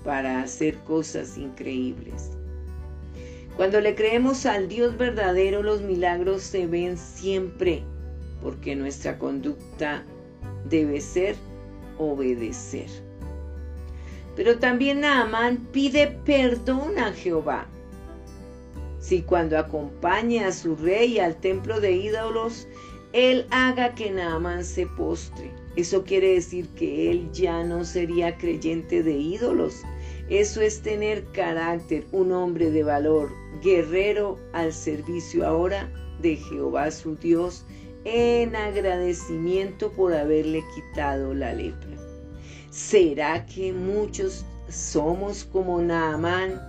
para 0.05 0.43
hacer 0.43 0.77
cosas 0.79 1.39
increíbles. 1.39 2.31
Cuando 3.57 3.81
le 3.81 3.95
creemos 3.95 4.47
al 4.47 4.69
Dios 4.69 4.97
verdadero, 4.97 5.63
los 5.63 5.83
milagros 5.83 6.43
se 6.43 6.67
ven 6.67 6.97
siempre 6.97 7.83
porque 8.43 8.75
nuestra 8.75 9.19
conducta 9.19 10.03
debe 10.69 11.01
ser 11.01 11.37
obedecer. 11.99 12.89
Pero 14.35 14.59
también 14.59 15.01
Naamán 15.01 15.69
pide 15.73 16.09
perdón 16.25 16.99
a 16.99 17.13
Jehová. 17.13 17.67
Si 18.99 19.23
cuando 19.23 19.59
acompañe 19.59 20.45
a 20.45 20.53
su 20.53 20.75
rey 20.77 21.19
al 21.19 21.37
templo 21.37 21.81
de 21.81 21.93
ídolos, 21.93 22.67
él 23.13 23.47
haga 23.51 23.95
que 23.95 24.11
Naamán 24.11 24.65
se 24.65 24.87
postre. 24.87 25.51
Eso 25.77 26.05
quiere 26.05 26.35
decir 26.35 26.69
que 26.77 27.11
él 27.11 27.31
ya 27.33 27.65
no 27.65 27.85
sería 27.85 28.37
creyente 28.37 29.03
de 29.03 29.13
ídolos. 29.13 29.83
Eso 30.29 30.61
es 30.61 30.83
tener 30.83 31.25
carácter, 31.33 32.07
un 32.13 32.33
hombre 32.33 32.71
de 32.71 32.83
valor, 32.83 33.31
guerrero 33.63 34.39
al 34.53 34.73
servicio 34.73 35.47
ahora 35.47 35.91
de 36.21 36.37
Jehová 36.37 36.91
su 36.91 37.17
Dios 37.17 37.65
en 38.05 38.55
agradecimiento 38.57 39.93
por 39.93 40.15
haberle 40.15 40.63
quitado 40.75 41.35
la 41.35 41.55
lepra. 41.55 41.97
¿Será 42.71 43.47
que 43.47 43.73
muchos 43.73 44.45
somos 44.69 45.45
como 45.45 45.81
Naamán 45.81 46.61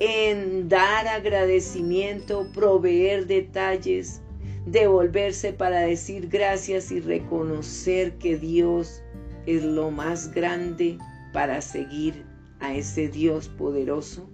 en 0.00 0.68
dar 0.68 1.06
agradecimiento, 1.06 2.46
proveer 2.54 3.26
detalles, 3.26 4.19
devolverse 4.66 5.52
para 5.52 5.80
decir 5.80 6.28
gracias 6.28 6.90
y 6.92 7.00
reconocer 7.00 8.14
que 8.18 8.36
Dios 8.36 9.02
es 9.46 9.64
lo 9.64 9.90
más 9.90 10.32
grande 10.32 10.98
para 11.32 11.60
seguir 11.60 12.24
a 12.60 12.74
ese 12.74 13.08
Dios 13.08 13.48
poderoso? 13.48 14.28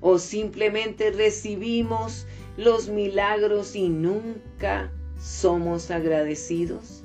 ¿O 0.00 0.18
simplemente 0.18 1.10
recibimos 1.10 2.26
los 2.56 2.88
milagros 2.88 3.74
y 3.74 3.88
nunca 3.88 4.90
somos 5.18 5.90
agradecidos. 5.90 7.04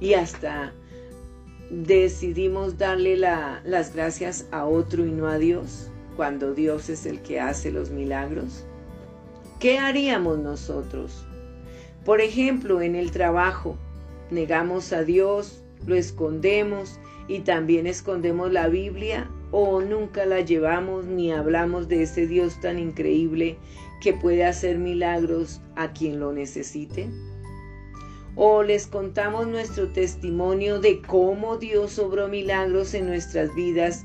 Y 0.00 0.14
hasta 0.14 0.72
decidimos 1.70 2.78
darle 2.78 3.16
las 3.16 3.94
gracias 3.94 4.46
a 4.50 4.64
otro 4.64 5.06
y 5.06 5.10
no 5.10 5.26
a 5.26 5.38
Dios, 5.38 5.90
cuando 6.16 6.54
Dios 6.54 6.88
es 6.88 7.06
el 7.06 7.20
que 7.22 7.40
hace 7.40 7.70
los 7.70 7.90
milagros. 7.90 8.64
¿Qué 9.62 9.78
haríamos 9.78 10.40
nosotros? 10.40 11.24
Por 12.04 12.20
ejemplo, 12.20 12.82
en 12.82 12.96
el 12.96 13.12
trabajo, 13.12 13.78
negamos 14.28 14.92
a 14.92 15.04
Dios, 15.04 15.62
lo 15.86 15.94
escondemos 15.94 16.98
y 17.28 17.42
también 17.42 17.86
escondemos 17.86 18.50
la 18.50 18.66
Biblia 18.66 19.30
o 19.52 19.80
nunca 19.80 20.26
la 20.26 20.40
llevamos 20.40 21.04
ni 21.04 21.30
hablamos 21.30 21.86
de 21.86 22.02
ese 22.02 22.26
Dios 22.26 22.60
tan 22.60 22.76
increíble 22.76 23.56
que 24.00 24.12
puede 24.12 24.44
hacer 24.44 24.78
milagros 24.78 25.60
a 25.76 25.92
quien 25.92 26.18
lo 26.18 26.32
necesite? 26.32 27.08
¿O 28.34 28.64
les 28.64 28.88
contamos 28.88 29.46
nuestro 29.46 29.92
testimonio 29.92 30.80
de 30.80 31.00
cómo 31.02 31.56
Dios 31.56 32.00
obró 32.00 32.26
milagros 32.26 32.94
en 32.94 33.06
nuestras 33.06 33.54
vidas 33.54 34.04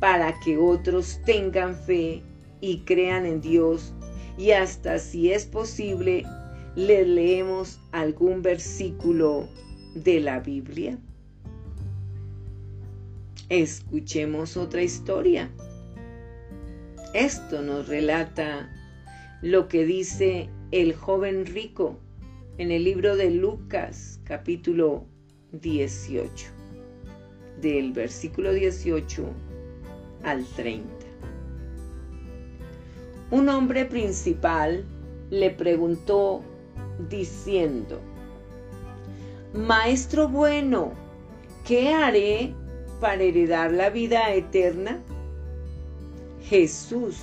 para 0.00 0.38
que 0.40 0.58
otros 0.58 1.18
tengan 1.24 1.76
fe 1.76 2.22
y 2.60 2.80
crean 2.80 3.24
en 3.24 3.40
Dios? 3.40 3.94
Y 4.38 4.52
hasta 4.52 5.00
si 5.00 5.32
es 5.32 5.44
posible, 5.44 6.24
les 6.76 7.06
leemos 7.06 7.80
algún 7.90 8.40
versículo 8.40 9.48
de 9.96 10.20
la 10.20 10.38
Biblia. 10.38 10.96
Escuchemos 13.48 14.56
otra 14.56 14.82
historia. 14.82 15.50
Esto 17.14 17.62
nos 17.62 17.88
relata 17.88 18.70
lo 19.42 19.66
que 19.66 19.84
dice 19.84 20.48
el 20.70 20.94
joven 20.94 21.44
rico 21.46 21.98
en 22.58 22.70
el 22.70 22.84
libro 22.84 23.16
de 23.16 23.30
Lucas 23.30 24.20
capítulo 24.24 25.04
18, 25.52 26.46
del 27.60 27.92
versículo 27.92 28.52
18 28.52 29.24
al 30.22 30.44
30. 30.54 30.97
Un 33.30 33.50
hombre 33.50 33.84
principal 33.84 34.86
le 35.28 35.50
preguntó 35.50 36.42
diciendo, 37.10 38.00
Maestro 39.52 40.28
bueno, 40.28 40.92
¿qué 41.66 41.92
haré 41.92 42.54
para 43.00 43.22
heredar 43.22 43.70
la 43.72 43.90
vida 43.90 44.32
eterna? 44.32 45.02
Jesús 46.42 47.18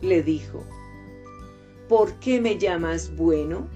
le 0.00 0.22
dijo, 0.22 0.64
¿por 1.88 2.14
qué 2.14 2.40
me 2.40 2.56
llamas 2.56 3.14
bueno? 3.14 3.68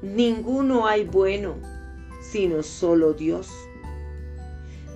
Ninguno 0.00 0.86
hay 0.86 1.04
bueno, 1.04 1.56
sino 2.20 2.62
solo 2.62 3.14
Dios. 3.14 3.50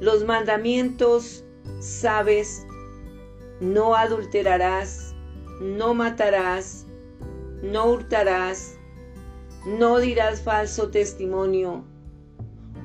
Los 0.01 0.25
mandamientos, 0.25 1.45
sabes, 1.81 2.65
no 3.61 3.97
adulterarás, 3.97 5.08
no 5.61 5.95
matarás, 5.95 6.87
no 7.63 7.87
hurtarás, 7.87 8.79
no 9.67 9.99
dirás 9.99 10.41
falso 10.41 10.91
testimonio, 10.91 11.85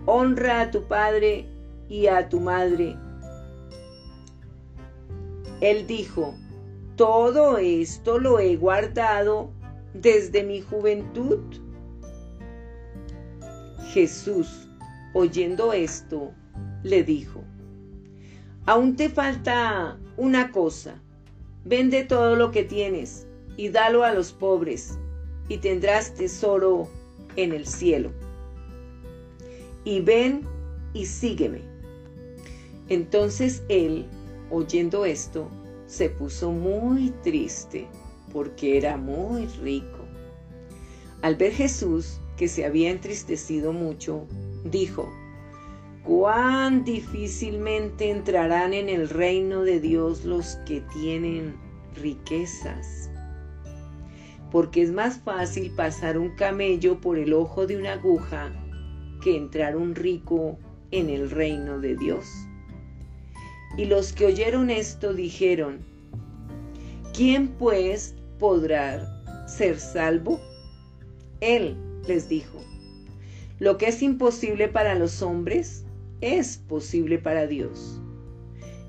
honra 0.06 0.62
a 0.62 0.72
tu 0.72 0.84
padre 0.88 1.46
y 1.88 2.08
a 2.08 2.30
tu 2.30 2.40
madre. 2.40 2.98
Él 5.62 5.88
dijo, 5.88 6.36
todo 6.96 7.58
esto 7.58 8.20
lo 8.20 8.40
he 8.40 8.56
guardado 8.56 9.52
desde 9.94 10.44
mi 10.44 10.62
juventud. 10.62 11.40
Jesús, 13.94 14.68
oyendo 15.14 15.72
esto, 15.72 16.34
le 16.82 17.04
dijo, 17.04 17.44
aún 18.66 18.96
te 18.96 19.10
falta 19.10 20.00
una 20.18 20.52
cosa, 20.52 21.02
vende 21.66 22.04
todo 22.04 22.36
lo 22.36 22.52
que 22.52 22.64
tienes 22.64 23.28
y 23.58 23.70
dalo 23.70 24.04
a 24.04 24.12
los 24.12 24.32
pobres, 24.32 24.98
y 25.48 25.58
tendrás 25.58 26.14
tesoro 26.14 26.88
en 27.36 27.54
el 27.54 27.68
cielo. 27.68 28.12
Y 29.84 30.02
ven 30.02 30.42
y 30.94 31.06
sígueme. 31.06 31.62
Entonces 32.90 33.64
él, 33.70 34.06
oyendo 34.50 35.06
esto, 35.06 35.50
se 35.86 36.10
puso 36.10 36.52
muy 36.52 37.12
triste 37.24 37.88
porque 38.32 38.78
era 38.78 38.98
muy 38.98 39.46
rico. 39.62 40.00
Al 41.22 41.36
ver 41.36 41.54
Jesús 41.54 42.20
que 42.38 42.48
se 42.48 42.66
había 42.66 42.90
entristecido 42.90 43.74
mucho, 43.74 44.26
dijo, 44.66 45.12
cuán 46.04 46.84
difícilmente 46.84 48.10
entrarán 48.10 48.74
en 48.74 48.90
el 48.90 49.10
reino 49.10 49.64
de 49.64 49.80
Dios 49.80 50.26
los 50.26 50.58
que 50.66 50.82
tienen 50.94 51.56
riquezas. 51.96 53.10
Porque 54.52 54.82
es 54.82 54.92
más 54.92 55.18
fácil 55.20 55.72
pasar 55.72 56.18
un 56.18 56.36
camello 56.36 57.00
por 57.00 57.18
el 57.18 57.34
ojo 57.34 57.66
de 57.66 57.78
una 57.78 57.94
aguja 57.94 58.52
que 59.24 59.38
entrar 59.38 59.78
un 59.78 59.96
rico 59.96 60.58
en 60.92 61.10
el 61.10 61.32
reino 61.32 61.80
de 61.80 61.96
Dios. 61.96 62.26
Y 63.78 63.86
los 63.86 64.14
que 64.14 64.26
oyeron 64.26 64.70
esto 64.70 65.14
dijeron, 65.14 65.80
¿quién 67.16 67.48
pues 67.48 68.14
podrá 68.38 69.48
ser 69.48 69.80
salvo? 69.80 70.40
Él 71.40 71.76
les 72.08 72.30
dijo, 72.30 72.60
lo 73.60 73.78
que 73.78 73.88
es 73.88 74.04
imposible 74.04 74.68
para 74.68 74.94
los 74.94 75.22
hombres 75.22 75.83
es 76.24 76.58
posible 76.58 77.18
para 77.18 77.48
Dios. 77.48 78.00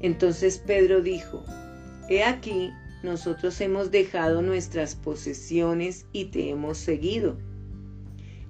Entonces 0.00 0.58
Pedro 0.58 1.02
dijo, 1.02 1.42
He 2.08 2.22
aquí, 2.22 2.70
nosotros 3.02 3.60
hemos 3.60 3.90
dejado 3.90 4.40
nuestras 4.40 4.94
posesiones 4.94 6.06
y 6.12 6.26
te 6.26 6.50
hemos 6.50 6.78
seguido. 6.78 7.36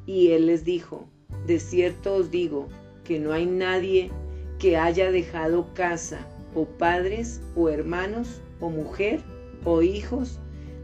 Y 0.05 0.33
él 0.33 0.47
les 0.47 0.65
dijo, 0.65 1.09
De 1.47 1.59
cierto 1.61 2.15
os 2.17 2.31
digo 2.31 2.69
que 3.05 3.19
no 3.19 3.33
hay 3.33 3.47
nadie 3.47 4.11
que 4.59 4.77
haya 4.77 5.11
dejado 5.11 5.73
casa, 5.73 6.29
o 6.55 6.67
padres, 6.67 7.41
o 7.57 7.71
hermanos, 7.71 8.43
o 8.61 8.69
mujer, 8.69 9.23
o 9.65 9.81
hijos, 9.81 10.41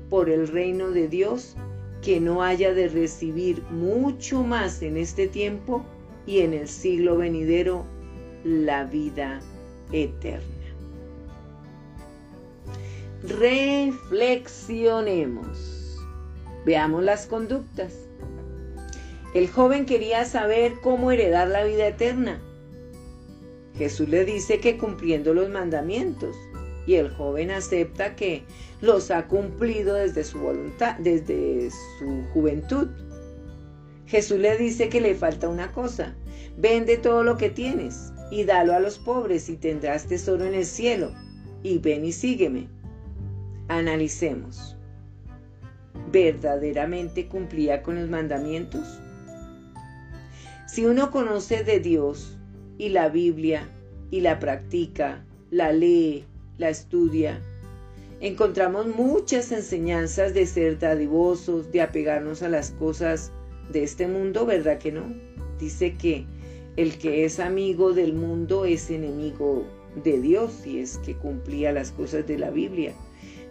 por 0.08 0.30
el 0.30 0.48
reino 0.48 0.90
de 0.90 1.06
Dios, 1.06 1.54
que 2.00 2.18
no 2.18 2.42
haya 2.42 2.72
de 2.72 2.88
recibir 2.88 3.62
mucho 3.64 4.42
más 4.42 4.80
en 4.80 4.96
este 4.96 5.28
tiempo 5.28 5.84
y 6.26 6.40
en 6.40 6.54
el 6.54 6.66
siglo 6.68 7.16
venidero 7.16 7.84
la 8.44 8.84
vida 8.84 9.40
eterna. 9.92 10.44
Reflexionemos. 13.22 15.98
Veamos 16.64 17.04
las 17.04 17.26
conductas. 17.26 17.92
El 19.34 19.48
joven 19.48 19.84
quería 19.86 20.24
saber 20.24 20.74
cómo 20.82 21.12
heredar 21.12 21.48
la 21.48 21.64
vida 21.64 21.86
eterna. 21.86 22.40
Jesús 23.76 24.08
le 24.08 24.24
dice 24.24 24.60
que 24.60 24.76
cumpliendo 24.76 25.34
los 25.34 25.48
mandamientos 25.48 26.36
y 26.86 26.96
el 26.96 27.10
joven 27.10 27.50
acepta 27.50 28.16
que 28.16 28.44
los 28.80 29.10
ha 29.10 29.26
cumplido 29.26 29.94
desde 29.94 30.24
su 30.24 30.38
voluntad, 30.38 30.96
desde 30.98 31.70
su 31.98 32.24
juventud. 32.32 32.88
Jesús 34.10 34.40
le 34.40 34.56
dice 34.56 34.88
que 34.88 35.00
le 35.00 35.14
falta 35.14 35.48
una 35.48 35.70
cosa, 35.70 36.14
vende 36.58 36.96
todo 36.96 37.22
lo 37.22 37.36
que 37.36 37.48
tienes 37.48 38.12
y 38.32 38.42
dalo 38.42 38.74
a 38.74 38.80
los 38.80 38.98
pobres 38.98 39.48
y 39.48 39.56
tendrás 39.56 40.06
tesoro 40.06 40.44
en 40.44 40.54
el 40.54 40.64
cielo, 40.64 41.12
y 41.62 41.78
ven 41.78 42.04
y 42.04 42.10
sígueme. 42.10 42.66
Analicemos. 43.68 44.76
¿Verdaderamente 46.10 47.28
cumplía 47.28 47.84
con 47.84 48.00
los 48.00 48.10
mandamientos? 48.10 49.00
Si 50.66 50.84
uno 50.84 51.12
conoce 51.12 51.62
de 51.62 51.78
Dios 51.78 52.36
y 52.78 52.88
la 52.88 53.10
Biblia 53.10 53.68
y 54.10 54.22
la 54.22 54.40
practica, 54.40 55.24
la 55.52 55.70
lee, 55.70 56.24
la 56.58 56.68
estudia, 56.68 57.40
encontramos 58.20 58.88
muchas 58.88 59.52
enseñanzas 59.52 60.34
de 60.34 60.46
ser 60.46 60.80
dadivosos, 60.80 61.70
de 61.70 61.82
apegarnos 61.82 62.42
a 62.42 62.48
las 62.48 62.72
cosas 62.72 63.30
de 63.72 63.82
este 63.82 64.06
mundo, 64.06 64.46
¿verdad 64.46 64.78
que 64.78 64.92
no? 64.92 65.14
Dice 65.58 65.96
que 65.96 66.26
el 66.76 66.98
que 66.98 67.24
es 67.24 67.40
amigo 67.40 67.92
del 67.92 68.14
mundo 68.14 68.64
es 68.64 68.90
enemigo 68.90 69.64
de 70.02 70.20
Dios 70.20 70.66
y 70.66 70.78
es 70.78 70.98
que 70.98 71.16
cumplía 71.16 71.72
las 71.72 71.90
cosas 71.92 72.26
de 72.26 72.38
la 72.38 72.50
Biblia. 72.50 72.94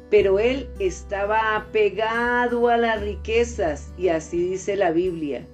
Pero 0.09 0.39
él 0.39 0.69
estaba 0.79 1.55
apegado 1.55 2.67
a 2.69 2.77
las 2.77 3.01
riquezas 3.01 3.91
y 3.97 4.07
así 4.07 4.49
dice 4.49 4.75
la 4.75 4.91
Biblia. 4.91 5.45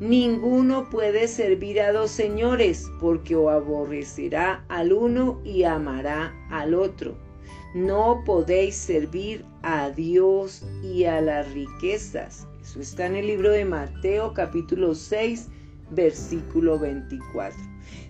Ninguno 0.00 0.88
puede 0.90 1.26
servir 1.26 1.80
a 1.80 1.92
dos 1.92 2.10
señores 2.10 2.88
porque 3.00 3.34
o 3.34 3.48
aborrecerá 3.48 4.64
al 4.68 4.92
uno 4.92 5.40
y 5.44 5.64
amará 5.64 6.32
al 6.50 6.74
otro. 6.74 7.16
No 7.74 8.22
podéis 8.24 8.76
servir 8.76 9.44
a 9.62 9.90
Dios 9.90 10.64
y 10.82 11.04
a 11.04 11.20
las 11.20 11.52
riquezas. 11.52 12.46
Eso 12.68 12.80
está 12.80 13.06
en 13.06 13.16
el 13.16 13.26
libro 13.26 13.50
de 13.50 13.64
Mateo 13.64 14.34
capítulo 14.34 14.94
6 14.94 15.48
versículo 15.90 16.78
24. 16.78 17.58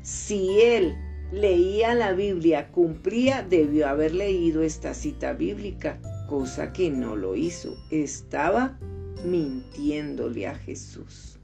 Si 0.02 0.60
él 0.60 0.96
leía 1.30 1.94
la 1.94 2.12
Biblia, 2.12 2.72
cumplía, 2.72 3.46
debió 3.48 3.86
haber 3.86 4.16
leído 4.16 4.62
esta 4.62 4.94
cita 4.94 5.32
bíblica, 5.32 6.00
cosa 6.28 6.72
que 6.72 6.90
no 6.90 7.14
lo 7.14 7.36
hizo. 7.36 7.76
Estaba 7.92 8.76
mintiéndole 9.24 10.48
a 10.48 10.56
Jesús. 10.56 11.38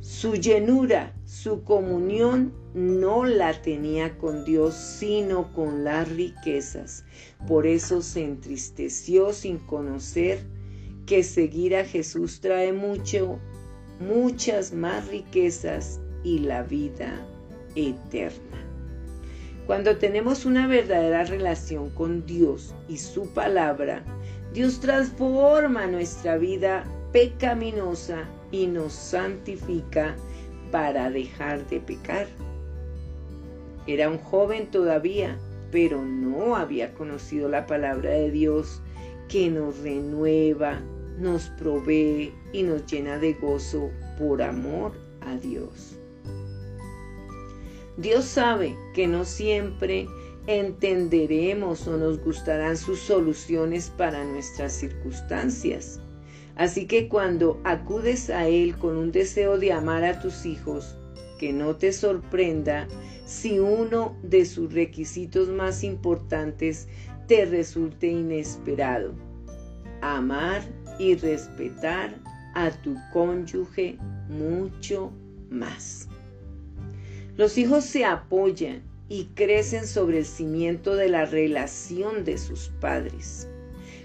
Su 0.00 0.34
llenura, 0.34 1.14
su 1.24 1.64
comunión 1.64 2.52
no 2.74 3.24
la 3.24 3.62
tenía 3.62 4.18
con 4.18 4.44
Dios, 4.44 4.74
sino 4.74 5.50
con 5.54 5.84
las 5.84 6.06
riquezas. 6.10 7.06
Por 7.48 7.66
eso 7.66 8.02
se 8.02 8.22
entristeció 8.22 9.32
sin 9.32 9.56
conocer 9.56 10.44
que 11.06 11.22
seguir 11.22 11.76
a 11.76 11.84
Jesús 11.84 12.40
trae 12.40 12.72
mucho 12.72 13.38
muchas 14.02 14.72
más 14.72 15.06
riquezas 15.08 16.00
y 16.24 16.40
la 16.40 16.62
vida 16.62 17.24
eterna. 17.74 18.58
Cuando 19.66 19.96
tenemos 19.96 20.44
una 20.44 20.66
verdadera 20.66 21.24
relación 21.24 21.90
con 21.90 22.26
Dios 22.26 22.74
y 22.88 22.98
su 22.98 23.28
palabra, 23.28 24.04
Dios 24.52 24.80
transforma 24.80 25.86
nuestra 25.86 26.36
vida 26.36 26.84
pecaminosa 27.12 28.28
y 28.50 28.66
nos 28.66 28.92
santifica 28.92 30.16
para 30.70 31.10
dejar 31.10 31.66
de 31.68 31.80
pecar. 31.80 32.26
Era 33.86 34.10
un 34.10 34.18
joven 34.18 34.70
todavía, 34.70 35.38
pero 35.70 36.02
no 36.02 36.56
había 36.56 36.92
conocido 36.92 37.48
la 37.48 37.66
palabra 37.66 38.10
de 38.10 38.30
Dios 38.30 38.81
que 39.32 39.48
nos 39.48 39.78
renueva, 39.78 40.78
nos 41.18 41.48
provee 41.58 42.34
y 42.52 42.64
nos 42.64 42.84
llena 42.84 43.16
de 43.18 43.32
gozo 43.32 43.90
por 44.18 44.42
amor 44.42 44.92
a 45.22 45.34
Dios. 45.36 45.98
Dios 47.96 48.26
sabe 48.26 48.76
que 48.92 49.06
no 49.06 49.24
siempre 49.24 50.06
entenderemos 50.46 51.88
o 51.88 51.96
nos 51.96 52.22
gustarán 52.22 52.76
sus 52.76 52.98
soluciones 52.98 53.88
para 53.96 54.22
nuestras 54.22 54.74
circunstancias. 54.74 55.98
Así 56.56 56.86
que 56.86 57.08
cuando 57.08 57.58
acudes 57.64 58.28
a 58.28 58.46
Él 58.48 58.76
con 58.76 58.98
un 58.98 59.12
deseo 59.12 59.56
de 59.56 59.72
amar 59.72 60.04
a 60.04 60.20
tus 60.20 60.44
hijos, 60.44 60.94
que 61.38 61.54
no 61.54 61.74
te 61.76 61.94
sorprenda 61.94 62.86
si 63.24 63.58
uno 63.58 64.14
de 64.22 64.44
sus 64.44 64.74
requisitos 64.74 65.48
más 65.48 65.82
importantes 65.84 66.86
te 67.32 67.46
resulte 67.46 68.08
inesperado 68.08 69.14
amar 70.02 70.60
y 70.98 71.14
respetar 71.14 72.14
a 72.54 72.70
tu 72.82 72.94
cónyuge 73.10 73.96
mucho 74.28 75.10
más. 75.48 76.10
Los 77.38 77.56
hijos 77.56 77.86
se 77.86 78.04
apoyan 78.04 78.82
y 79.08 79.30
crecen 79.34 79.86
sobre 79.86 80.18
el 80.18 80.26
cimiento 80.26 80.94
de 80.94 81.08
la 81.08 81.24
relación 81.24 82.22
de 82.26 82.36
sus 82.36 82.68
padres. 82.82 83.48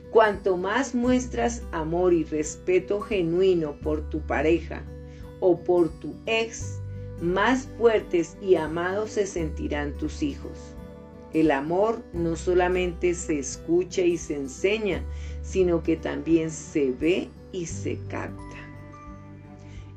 Cuanto 0.09 0.55
más 0.55 0.95
muestras 0.95 1.63
amor 1.73 2.13
y 2.13 2.23
respeto 2.23 3.01
genuino 3.01 3.73
por 3.82 4.09
tu 4.09 4.21
pareja 4.21 4.84
o 5.41 5.59
por 5.65 5.89
tu 5.99 6.15
ex, 6.28 6.80
más 7.21 7.67
fuertes 7.78 8.38
y 8.41 8.55
amados 8.55 9.09
se 9.09 9.28
sentirán 9.28 9.91
tus 9.97 10.23
hijos. 10.23 10.76
El 11.38 11.51
amor 11.51 12.03
no 12.13 12.35
solamente 12.35 13.13
se 13.13 13.38
escucha 13.38 14.01
y 14.01 14.17
se 14.17 14.38
enseña, 14.38 15.03
sino 15.43 15.83
que 15.83 15.95
también 15.95 16.49
se 16.49 16.89
ve 16.93 17.29
y 17.51 17.67
se 17.67 17.99
capta. 18.09 18.57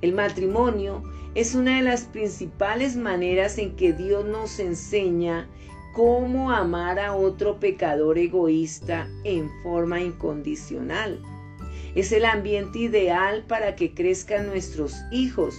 El 0.03 0.13
matrimonio 0.13 1.03
es 1.35 1.55
una 1.55 1.79
de 1.79 1.83
las 1.83 2.05
principales 2.05 2.95
maneras 2.95 3.57
en 3.57 3.75
que 3.75 3.95
Dios 3.95 4.27
nos 4.27 4.61
enseña 4.61 5.49
cómo 5.95 6.51
amar 6.51 6.99
a 6.99 7.15
otro 7.15 7.59
pecador 7.59 8.19
egoísta 8.19 9.09
en 9.25 9.49
forma 9.63 9.99
incondicional. 9.99 11.23
Es 11.95 12.13
el 12.13 12.27
ambiente 12.27 12.81
ideal 12.81 13.47
para 13.49 13.77
que 13.77 13.95
crezcan 13.95 14.45
nuestros 14.45 14.95
hijos, 15.11 15.57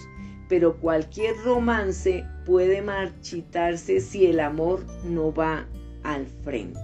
pero 0.47 0.77
cualquier 0.77 1.35
romance 1.37 2.23
puede 2.45 2.83
marchitarse 2.83 3.99
si 3.99 4.27
el 4.27 4.39
amor 4.39 4.85
no 5.03 5.33
va 5.33 5.65
al 6.03 6.27
frente. 6.43 6.79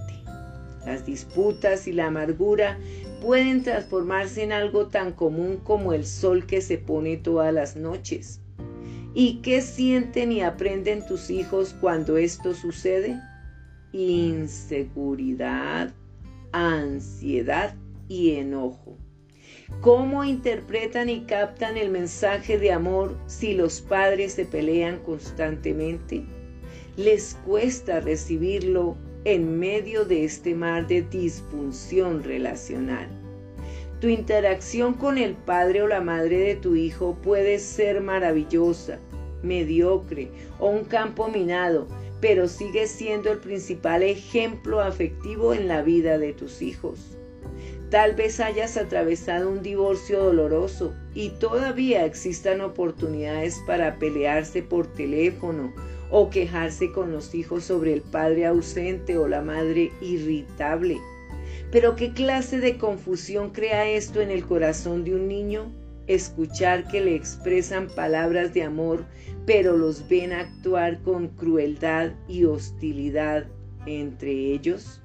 Las 0.85 1.05
disputas 1.05 1.87
y 1.87 1.91
la 1.91 2.07
amargura 2.07 2.77
pueden 3.21 3.63
transformarse 3.63 4.43
en 4.43 4.51
algo 4.51 4.87
tan 4.87 5.11
común 5.11 5.57
como 5.63 5.93
el 5.93 6.05
sol 6.05 6.45
que 6.45 6.61
se 6.61 6.77
pone 6.77 7.17
todas 7.17 7.53
las 7.53 7.75
noches. 7.75 8.41
¿Y 9.13 9.41
qué 9.41 9.61
sienten 9.61 10.31
y 10.31 10.41
aprenden 10.41 11.05
tus 11.05 11.29
hijos 11.29 11.75
cuando 11.81 12.17
esto 12.17 12.53
sucede? 12.53 13.19
Inseguridad, 13.91 15.91
ansiedad 16.51 17.75
y 18.07 18.35
enojo. 18.35 18.97
¿Cómo 19.81 20.23
interpretan 20.23 21.09
y 21.09 21.21
captan 21.21 21.77
el 21.77 21.89
mensaje 21.89 22.57
de 22.57 22.71
amor 22.71 23.17
si 23.25 23.53
los 23.53 23.81
padres 23.81 24.33
se 24.33 24.45
pelean 24.45 24.99
constantemente? 24.99 26.23
Les 26.95 27.35
cuesta 27.45 27.99
recibirlo 27.99 28.97
en 29.25 29.59
medio 29.59 30.05
de 30.05 30.23
este 30.23 30.55
mar 30.55 30.87
de 30.87 31.01
disfunción 31.01 32.23
relacional. 32.23 33.07
Tu 33.99 34.09
interacción 34.09 34.93
con 34.93 35.17
el 35.17 35.33
padre 35.33 35.81
o 35.81 35.87
la 35.87 36.01
madre 36.01 36.37
de 36.37 36.55
tu 36.55 36.75
hijo 36.75 37.17
puede 37.23 37.57
ser 37.57 38.01
maravillosa, 38.01 38.99
mediocre 39.41 40.29
o 40.59 40.69
un 40.69 40.83
campo 40.85 41.27
minado, 41.27 41.87
pero 42.21 42.47
sigue 42.47 42.87
siendo 42.87 43.31
el 43.31 43.39
principal 43.39 44.03
ejemplo 44.03 44.81
afectivo 44.81 45.53
en 45.53 45.67
la 45.67 45.81
vida 45.81 46.17
de 46.17 46.33
tus 46.33 46.61
hijos. 46.61 47.17
Tal 47.89 48.15
vez 48.15 48.39
hayas 48.39 48.75
atravesado 48.75 49.49
un 49.49 49.63
divorcio 49.63 50.21
doloroso 50.21 50.93
y 51.13 51.29
todavía 51.29 52.05
existan 52.05 52.59
oportunidades 52.61 53.61
para 53.65 53.97
pelearse 53.97 54.61
por 54.61 54.87
teléfono 54.87 55.73
o 56.09 56.29
quejarse 56.29 56.91
con 56.91 57.11
los 57.11 57.33
hijos 57.35 57.65
sobre 57.65 57.93
el 57.93 58.01
padre 58.01 58.45
ausente 58.45 59.17
o 59.17 59.27
la 59.27 59.41
madre 59.41 59.91
irritable. 60.01 60.97
Pero 61.71 61.95
¿qué 61.95 62.13
clase 62.13 62.59
de 62.59 62.77
confusión 62.77 63.51
crea 63.51 63.87
esto 63.89 64.21
en 64.21 64.31
el 64.31 64.45
corazón 64.45 65.03
de 65.03 65.15
un 65.15 65.27
niño? 65.27 65.71
Escuchar 66.07 66.87
que 66.87 67.01
le 67.01 67.15
expresan 67.15 67.89
palabras 67.89 68.53
de 68.53 68.63
amor, 68.63 69.05
pero 69.45 69.75
los 69.75 70.07
ven 70.07 70.31
actuar 70.31 71.01
con 71.01 71.27
crueldad 71.29 72.11
y 72.29 72.45
hostilidad 72.45 73.47
entre 73.85 74.31
ellos. 74.31 75.01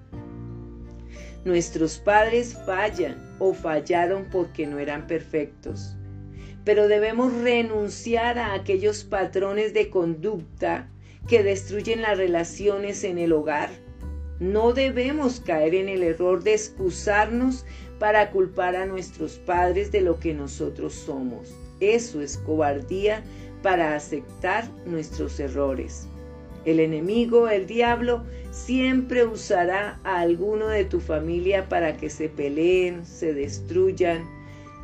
Nuestros 1.44 1.98
padres 1.98 2.56
fallan 2.64 3.36
o 3.40 3.52
fallaron 3.52 4.26
porque 4.30 4.66
no 4.66 4.78
eran 4.78 5.08
perfectos 5.08 5.96
pero 6.64 6.88
debemos 6.88 7.32
renunciar 7.42 8.38
a 8.38 8.54
aquellos 8.54 9.04
patrones 9.04 9.74
de 9.74 9.90
conducta 9.90 10.88
que 11.28 11.42
destruyen 11.42 12.02
las 12.02 12.18
relaciones 12.18 13.04
en 13.04 13.18
el 13.18 13.32
hogar. 13.32 13.70
No 14.40 14.72
debemos 14.72 15.40
caer 15.40 15.74
en 15.74 15.88
el 15.88 16.02
error 16.02 16.42
de 16.42 16.54
excusarnos 16.54 17.64
para 17.98 18.30
culpar 18.30 18.74
a 18.74 18.86
nuestros 18.86 19.38
padres 19.38 19.92
de 19.92 20.00
lo 20.00 20.18
que 20.18 20.34
nosotros 20.34 20.94
somos. 20.94 21.54
Eso 21.80 22.20
es 22.20 22.36
cobardía 22.38 23.22
para 23.62 23.94
aceptar 23.94 24.68
nuestros 24.84 25.38
errores. 25.38 26.08
El 26.64 26.80
enemigo, 26.80 27.48
el 27.48 27.66
diablo, 27.66 28.24
siempre 28.50 29.24
usará 29.24 30.00
a 30.04 30.20
alguno 30.20 30.68
de 30.68 30.84
tu 30.84 31.00
familia 31.00 31.68
para 31.68 31.96
que 31.96 32.10
se 32.10 32.28
peleen, 32.28 33.04
se 33.04 33.32
destruyan, 33.32 34.28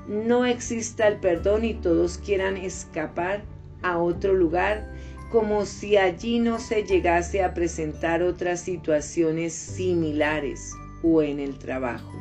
no 0.09 0.47
exista 0.47 1.07
el 1.07 1.21
perdón 1.21 1.65
y 1.65 1.75
todos 1.75 2.19
quieran 2.19 2.57
escapar 2.57 3.43
a 3.83 3.99
otro 3.99 4.35
lugar 4.35 4.91
como 5.31 5.67
si 5.67 5.97
allí 5.97 6.39
no 6.39 6.59
se 6.59 6.85
llegase 6.85 7.43
a 7.43 7.55
presentar 7.55 8.23
otras 8.23 8.61
situaciones 8.61 9.53
similares 9.53 10.73
o 11.03 11.23
en 11.23 11.39
el 11.39 11.59
trabajo. 11.59 12.13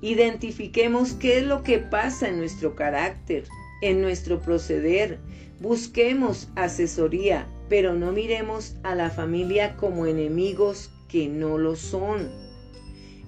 Identifiquemos 0.00 1.14
qué 1.14 1.38
es 1.38 1.44
lo 1.44 1.62
que 1.62 1.78
pasa 1.78 2.28
en 2.28 2.38
nuestro 2.38 2.74
carácter, 2.74 3.44
en 3.80 4.02
nuestro 4.02 4.40
proceder. 4.40 5.18
Busquemos 5.60 6.48
asesoría, 6.56 7.46
pero 7.68 7.94
no 7.94 8.12
miremos 8.12 8.76
a 8.82 8.94
la 8.94 9.08
familia 9.08 9.76
como 9.76 10.06
enemigos 10.06 10.90
que 11.08 11.28
no 11.28 11.56
lo 11.56 11.76
son. 11.76 12.43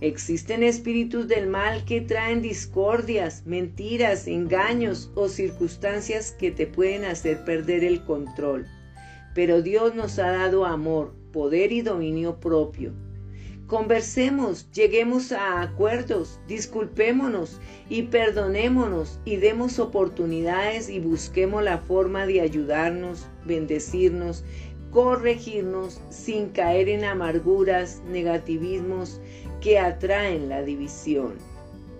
Existen 0.03 0.62
espíritus 0.62 1.26
del 1.26 1.47
mal 1.47 1.86
que 1.86 2.03
traen 2.03 2.42
discordias, 2.42 3.47
mentiras, 3.47 4.26
engaños 4.26 5.11
o 5.14 5.28
circunstancias 5.28 6.32
que 6.32 6.51
te 6.51 6.66
pueden 6.66 7.07
hacer 7.07 7.44
perder 7.47 7.82
el 7.82 8.05
control. 8.05 8.66
Pero 9.34 9.62
Dios 9.62 9.94
nos 9.94 10.18
ha 10.18 10.32
dado 10.32 10.66
amor, 10.66 11.14
poder 11.32 11.72
y 11.72 11.80
dominio 11.80 12.40
propio. 12.40 12.92
Conversemos, 13.66 14.70
lleguemos 14.70 15.32
a 15.32 15.62
acuerdos, 15.62 16.40
disculpémonos 16.47 17.59
y 17.88 18.03
perdonémonos 18.03 19.18
y 19.24 19.36
demos 19.36 19.78
oportunidades 19.78 20.90
y 20.90 21.01
busquemos 21.01 21.64
la 21.64 21.78
forma 21.78 22.26
de 22.26 22.42
ayudarnos, 22.42 23.26
bendecirnos, 23.44 24.44
corregirnos 24.92 26.01
sin 26.11 26.51
caer 26.51 26.88
en 26.88 27.05
amarguras, 27.05 28.03
negativismos 28.09 29.20
que 29.61 29.78
atraen 29.78 30.48
la 30.48 30.62
división. 30.62 31.34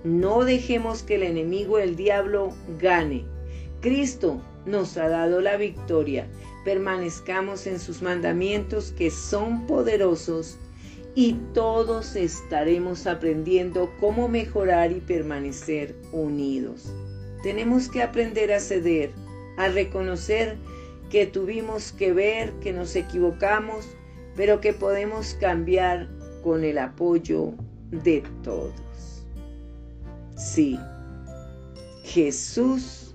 No 0.05 0.45
dejemos 0.45 1.03
que 1.03 1.17
el 1.17 1.25
enemigo, 1.25 1.79
el 1.79 1.97
diablo, 1.97 2.53
gane. 2.81 3.25
Cristo 3.81 4.41
nos 4.65 4.97
ha 4.97 5.09
dado 5.09 5.41
la 5.41 5.57
victoria. 5.57 6.27
Permanezcamos 6.65 7.67
en 7.67 7.79
sus 7.79 8.03
mandamientos 8.03 8.93
que 8.93 9.11
son 9.11 9.67
poderosos 9.67 10.59
y 11.15 11.33
todos 11.55 12.15
estaremos 12.15 13.07
aprendiendo 13.07 13.91
cómo 14.01 14.29
mejorar 14.29 14.93
y 14.93 15.01
permanecer 15.01 15.97
unidos. 16.13 16.93
Tenemos 17.43 17.89
que 17.89 18.03
aprender 18.03 18.53
a 18.53 18.61
ceder, 18.61 19.13
a 19.57 19.69
reconocer 19.69 20.57
que 21.11 21.27
tuvimos 21.27 21.93
que 21.93 22.13
ver, 22.13 22.53
que 22.61 22.73
nos 22.73 22.95
equivocamos, 22.97 23.89
pero 24.35 24.61
que 24.61 24.73
podemos 24.73 25.35
cambiar 25.41 26.09
con 26.47 26.63
el 26.63 26.79
apoyo 26.79 27.55
de 27.91 28.23
todos. 28.45 29.27
Sí, 30.37 30.79
Jesús 32.05 33.13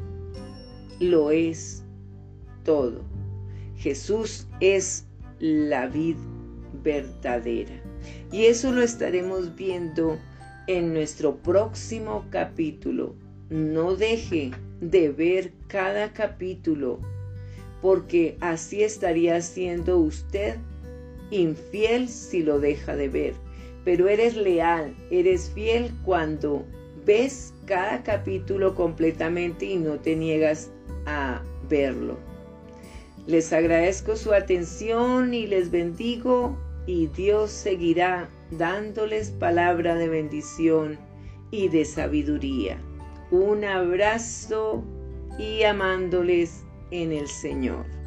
lo 0.99 1.31
es 1.31 1.81
todo. 2.65 2.99
Jesús 3.77 4.47
es 4.59 5.05
la 5.39 5.87
vid 5.87 6.17
verdadera. 6.83 7.81
Y 8.33 8.47
eso 8.47 8.73
lo 8.73 8.81
estaremos 8.81 9.55
viendo 9.55 10.17
en 10.67 10.93
nuestro 10.93 11.37
próximo 11.37 12.25
capítulo. 12.31 13.15
No 13.49 13.95
deje 13.95 14.51
de 14.81 15.07
ver 15.07 15.53
cada 15.69 16.11
capítulo, 16.11 16.99
porque 17.81 18.35
así 18.41 18.83
estaría 18.83 19.39
siendo 19.39 19.99
usted 19.99 20.57
infiel 21.31 22.07
si 22.07 22.43
lo 22.43 22.59
deja 22.59 22.95
de 22.95 23.09
ver, 23.09 23.33
pero 23.83 24.07
eres 24.07 24.35
leal, 24.35 24.95
eres 25.09 25.49
fiel 25.49 25.91
cuando 26.05 26.65
ves 27.05 27.53
cada 27.65 28.03
capítulo 28.03 28.75
completamente 28.75 29.65
y 29.65 29.77
no 29.77 29.99
te 29.99 30.15
niegas 30.15 30.71
a 31.05 31.41
verlo. 31.67 32.17
Les 33.27 33.53
agradezco 33.53 34.15
su 34.15 34.33
atención 34.33 35.33
y 35.33 35.47
les 35.47 35.71
bendigo 35.71 36.57
y 36.85 37.07
Dios 37.07 37.51
seguirá 37.51 38.29
dándoles 38.51 39.31
palabra 39.31 39.95
de 39.95 40.09
bendición 40.09 40.99
y 41.51 41.69
de 41.69 41.85
sabiduría. 41.85 42.79
Un 43.29 43.63
abrazo 43.63 44.83
y 45.37 45.63
amándoles 45.63 46.63
en 46.91 47.11
el 47.11 47.27
Señor. 47.27 48.00